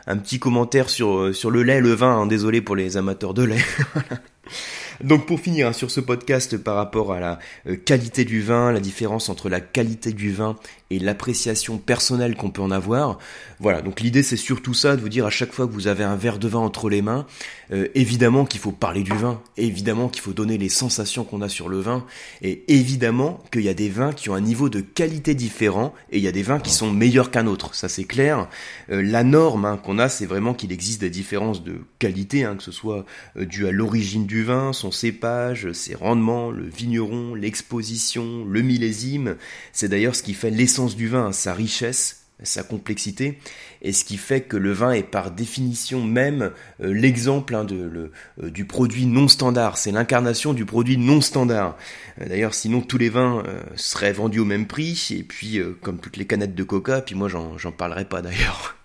un, 0.06 0.16
petit 0.16 0.38
commentaire 0.38 0.88
sur, 0.88 1.34
sur 1.34 1.50
le 1.50 1.62
lait, 1.62 1.82
le 1.82 1.92
vin. 1.92 2.20
Hein. 2.20 2.26
Désolé 2.26 2.62
pour 2.62 2.74
les 2.74 2.96
amateurs 2.96 3.34
de 3.34 3.42
lait. 3.42 3.62
Donc 5.02 5.26
pour 5.26 5.40
finir 5.40 5.68
hein, 5.68 5.72
sur 5.72 5.90
ce 5.90 6.00
podcast 6.00 6.56
par 6.56 6.76
rapport 6.76 7.12
à 7.12 7.20
la 7.20 7.38
euh, 7.66 7.76
qualité 7.76 8.24
du 8.24 8.40
vin, 8.40 8.72
la 8.72 8.80
différence 8.80 9.28
entre 9.28 9.48
la 9.48 9.60
qualité 9.60 10.12
du 10.12 10.32
vin 10.32 10.56
et 10.90 10.98
l'appréciation 10.98 11.78
personnelle 11.78 12.36
qu'on 12.36 12.50
peut 12.50 12.62
en 12.62 12.70
avoir. 12.70 13.18
Voilà, 13.58 13.82
donc 13.82 14.00
l'idée 14.00 14.22
c'est 14.22 14.36
surtout 14.36 14.74
ça, 14.74 14.96
de 14.96 15.00
vous 15.00 15.08
dire 15.08 15.26
à 15.26 15.30
chaque 15.30 15.52
fois 15.52 15.66
que 15.66 15.72
vous 15.72 15.88
avez 15.88 16.04
un 16.04 16.16
verre 16.16 16.38
de 16.38 16.46
vin 16.46 16.60
entre 16.60 16.88
les 16.88 17.02
mains, 17.02 17.26
euh, 17.72 17.88
évidemment 17.94 18.44
qu'il 18.44 18.60
faut 18.60 18.72
parler 18.72 19.02
du 19.02 19.12
vin, 19.12 19.40
évidemment 19.56 20.08
qu'il 20.08 20.22
faut 20.22 20.32
donner 20.32 20.58
les 20.58 20.68
sensations 20.68 21.24
qu'on 21.24 21.42
a 21.42 21.48
sur 21.48 21.68
le 21.68 21.80
vin, 21.80 22.04
et 22.42 22.64
évidemment 22.68 23.42
qu'il 23.50 23.62
y 23.62 23.68
a 23.68 23.74
des 23.74 23.88
vins 23.88 24.12
qui 24.12 24.30
ont 24.30 24.34
un 24.34 24.40
niveau 24.40 24.68
de 24.68 24.80
qualité 24.80 25.34
différent, 25.34 25.92
et 26.12 26.18
il 26.18 26.22
y 26.22 26.28
a 26.28 26.32
des 26.32 26.42
vins 26.42 26.60
qui 26.60 26.70
sont 26.70 26.92
meilleurs 26.92 27.30
qu'un 27.30 27.46
autre, 27.46 27.74
ça 27.74 27.88
c'est 27.88 28.04
clair. 28.04 28.48
Euh, 28.90 29.02
la 29.02 29.24
norme 29.24 29.64
hein, 29.64 29.80
qu'on 29.82 29.98
a, 29.98 30.08
c'est 30.08 30.26
vraiment 30.26 30.54
qu'il 30.54 30.72
existe 30.72 31.00
des 31.00 31.10
différences 31.10 31.64
de 31.64 31.80
qualité, 31.98 32.44
hein, 32.44 32.54
que 32.56 32.62
ce 32.62 32.72
soit 32.72 33.04
dû 33.34 33.66
à 33.66 33.72
l'origine 33.72 34.26
du 34.26 34.44
vin, 34.44 34.72
son 34.72 34.92
cépage, 34.92 35.72
ses 35.72 35.94
rendements, 35.94 36.50
le 36.50 36.64
vigneron, 36.64 37.34
l'exposition, 37.34 38.44
le 38.44 38.62
millésime. 38.62 39.36
C'est 39.72 39.88
d'ailleurs 39.88 40.14
ce 40.14 40.22
qui 40.22 40.34
fait 40.34 40.50
l'essence 40.50 40.75
du 40.84 41.08
vin, 41.08 41.32
sa 41.32 41.54
richesse, 41.54 42.26
sa 42.42 42.62
complexité, 42.62 43.38
et 43.80 43.92
ce 43.92 44.04
qui 44.04 44.18
fait 44.18 44.42
que 44.42 44.56
le 44.56 44.72
vin 44.72 44.92
est 44.92 45.02
par 45.02 45.30
définition 45.30 46.04
même 46.04 46.52
euh, 46.82 46.92
l'exemple 46.92 47.54
hein, 47.54 47.66
euh, 47.70 48.10
du 48.50 48.66
produit 48.66 49.06
non 49.06 49.26
standard. 49.26 49.78
C'est 49.78 49.92
l'incarnation 49.92 50.52
du 50.52 50.66
produit 50.66 50.98
non 50.98 51.20
standard. 51.20 51.76
Euh, 52.20 52.28
d'ailleurs, 52.28 52.54
sinon 52.54 52.82
tous 52.82 52.98
les 52.98 53.08
vins 53.08 53.42
seraient 53.74 54.12
vendus 54.12 54.40
au 54.40 54.44
même 54.44 54.66
prix, 54.66 55.08
et 55.10 55.22
puis 55.22 55.60
comme 55.80 55.98
toutes 55.98 56.16
les 56.16 56.26
canettes 56.26 56.54
de 56.54 56.62
coca, 56.62 57.00
puis 57.00 57.14
moi 57.14 57.28
j'en 57.28 57.72
parlerai 57.72 58.04
pas 58.04 58.20
d'ailleurs. 58.22 58.76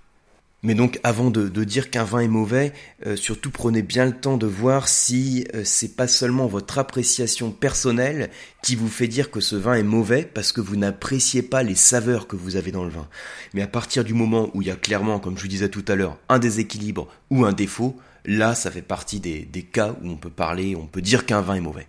Mais 0.63 0.75
donc 0.75 0.99
avant 1.03 1.31
de, 1.31 1.63
dire 1.63 1.89
qu'un 1.89 2.03
vin 2.03 2.19
est 2.19 2.27
mauvais, 2.27 2.71
euh, 3.07 3.15
surtout 3.15 3.49
prenez 3.49 3.81
bien 3.81 4.05
le 4.05 4.11
temps 4.11 4.37
de 4.37 4.45
voir 4.45 4.87
si 4.87 5.47
euh, 5.55 5.63
c'est 5.65 5.95
pas 5.95 6.07
seulement 6.07 6.45
votre 6.45 6.77
appréciation 6.77 7.51
personnelle 7.51 8.29
qui 8.61 8.75
vous 8.75 8.87
fait 8.87 9.07
dire 9.07 9.31
que 9.31 9.39
ce 9.39 9.55
vin 9.55 9.73
est 9.73 9.83
mauvais 9.83 10.23
parce 10.23 10.51
que 10.51 10.61
vous 10.61 10.75
n'appréciez 10.75 11.41
pas 11.41 11.63
les 11.63 11.73
saveurs 11.73 12.27
que 12.27 12.35
vous 12.35 12.57
avez 12.57 12.71
dans 12.71 12.83
le 12.83 12.91
vin. 12.91 13.07
Mais 13.55 13.63
à 13.63 13.67
partir 13.67 14.03
du 14.03 14.13
moment 14.13 14.51
où 14.53 14.61
il 14.61 14.67
y 14.67 14.71
a 14.71 14.75
clairement, 14.75 15.19
comme 15.19 15.35
je 15.35 15.41
vous 15.41 15.47
disais 15.47 15.69
tout 15.69 15.85
à 15.87 15.95
l'heure, 15.95 16.17
un 16.29 16.37
déséquilibre 16.37 17.07
ou 17.31 17.43
un 17.43 17.53
défaut, 17.53 17.97
là 18.25 18.53
ça 18.53 18.69
fait 18.69 18.83
partie 18.83 19.19
des, 19.19 19.39
des 19.45 19.63
cas 19.63 19.95
où 20.03 20.09
on 20.09 20.17
peut 20.17 20.29
parler, 20.29 20.75
on 20.75 20.85
peut 20.85 21.01
dire 21.01 21.25
qu'un 21.25 21.41
vin 21.41 21.55
est 21.55 21.61
mauvais. 21.61 21.87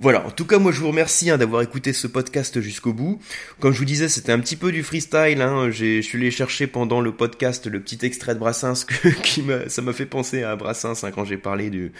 Voilà, 0.00 0.26
en 0.26 0.30
tout 0.30 0.44
cas 0.44 0.58
moi 0.58 0.72
je 0.72 0.80
vous 0.80 0.88
remercie 0.88 1.30
hein, 1.30 1.38
d'avoir 1.38 1.62
écouté 1.62 1.92
ce 1.92 2.08
podcast 2.08 2.60
jusqu'au 2.60 2.92
bout. 2.92 3.20
Comme 3.60 3.72
je 3.72 3.78
vous 3.78 3.84
disais, 3.84 4.08
c'était 4.08 4.32
un 4.32 4.40
petit 4.40 4.56
peu 4.56 4.72
du 4.72 4.82
freestyle. 4.82 5.40
Hein. 5.40 5.70
Je 5.70 6.00
suis 6.00 6.18
allé 6.18 6.32
chercher 6.32 6.66
pendant 6.66 7.00
le 7.00 7.12
podcast 7.12 7.66
le 7.66 7.80
petit 7.80 8.04
extrait 8.04 8.34
de 8.34 8.40
Brassens 8.40 8.84
qui 9.22 9.44
ça 9.68 9.82
m'a 9.82 9.92
fait 9.92 10.06
penser 10.06 10.42
à 10.42 10.56
Brassens 10.56 11.04
hein, 11.04 11.12
quand 11.12 11.24
j'ai 11.24 11.36
parlé 11.38 11.70
du, 11.70 11.92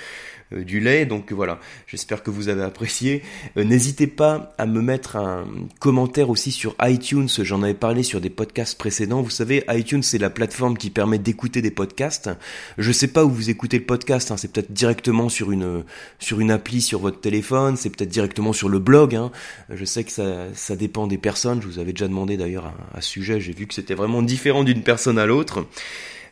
du 0.52 0.80
lait. 0.80 1.06
Donc 1.06 1.32
voilà, 1.32 1.58
j'espère 1.86 2.22
que 2.22 2.30
vous 2.30 2.48
avez 2.48 2.62
apprécié. 2.62 3.22
Euh, 3.56 3.64
n'hésitez 3.64 4.06
pas 4.06 4.52
à 4.58 4.66
me 4.66 4.80
mettre 4.80 5.16
un 5.16 5.46
commentaire 5.80 6.30
aussi 6.30 6.52
sur 6.52 6.74
iTunes. 6.82 7.28
J'en 7.28 7.62
avais 7.62 7.74
parlé 7.74 8.02
sur 8.02 8.20
des 8.20 8.30
podcasts 8.30 8.78
précédents. 8.78 9.22
Vous 9.22 9.30
savez, 9.30 9.64
iTunes 9.68 10.02
c'est 10.02 10.18
la 10.18 10.30
plateforme 10.30 10.76
qui 10.76 10.90
permet 10.90 11.18
d'écouter 11.18 11.62
des 11.62 11.70
podcasts. 11.70 12.30
Je 12.78 12.92
sais 12.92 13.08
pas 13.08 13.24
où 13.24 13.30
vous 13.30 13.50
écoutez 13.50 13.78
le 13.78 13.84
podcast. 13.84 14.30
Hein. 14.30 14.36
C'est 14.36 14.52
peut-être 14.52 14.72
directement 14.72 15.28
sur 15.28 15.50
une 15.50 15.84
sur 16.18 16.40
une 16.40 16.50
appli 16.50 16.80
sur 16.80 17.00
votre 17.00 17.20
téléphone. 17.20 17.76
C'est 17.76 17.90
peut-être 17.90 18.10
directement 18.10 18.52
sur 18.52 18.68
le 18.68 18.78
blog. 18.78 19.14
Hein. 19.14 19.30
Je 19.70 19.84
sais 19.84 20.04
que 20.04 20.12
ça, 20.12 20.46
ça 20.54 20.76
dépend 20.76 21.06
des 21.06 21.18
personnes. 21.18 21.60
Je 21.62 21.66
vous 21.66 21.78
avais 21.78 21.92
déjà 21.92 22.08
demandé 22.08 22.36
d'ailleurs 22.36 22.72
ce 22.96 23.08
sujet. 23.08 23.40
J'ai 23.40 23.52
vu 23.52 23.66
que 23.66 23.74
c'était 23.74 23.94
vraiment 23.94 24.22
différent 24.22 24.64
d'une 24.64 24.82
personne 24.82 25.18
à 25.18 25.26
l'autre. 25.26 25.66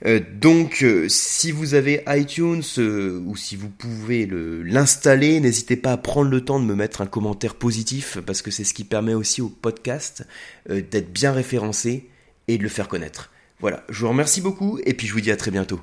Euh, 0.05 0.21
donc, 0.41 0.83
euh, 0.83 1.09
si 1.09 1.53
vous 1.53 1.75
avez 1.75 2.03
iTunes 2.09 2.63
euh, 2.79 3.23
ou 3.25 3.37
si 3.37 3.57
vous 3.57 3.69
pouvez 3.69 4.27
l'installer, 4.27 5.41
n'hésitez 5.41 5.77
pas 5.77 5.93
à 5.93 5.97
prendre 5.97 6.31
le 6.31 6.45
temps 6.45 6.59
de 6.59 6.65
me 6.65 6.75
mettre 6.75 7.01
un 7.01 7.07
commentaire 7.07 7.55
positif 7.55 8.19
parce 8.27 8.43
que 8.43 8.51
c'est 8.51 8.65
ce 8.65 8.75
qui 8.75 8.85
permet 8.85 9.15
aussi 9.15 9.41
au 9.41 9.49
podcast 9.49 10.27
d'être 10.69 11.13
bien 11.13 11.33
référencé 11.33 12.09
et 12.49 12.59
de 12.59 12.63
le 12.63 12.69
faire 12.69 12.89
connaître. 12.89 13.31
Voilà, 13.61 13.85
je 13.89 14.01
vous 14.01 14.09
remercie 14.09 14.41
beaucoup 14.41 14.81
et 14.85 14.95
puis 14.95 15.07
je 15.07 15.13
vous 15.13 15.21
dis 15.21 15.31
à 15.31 15.37
très 15.37 15.51
bientôt. 15.51 15.81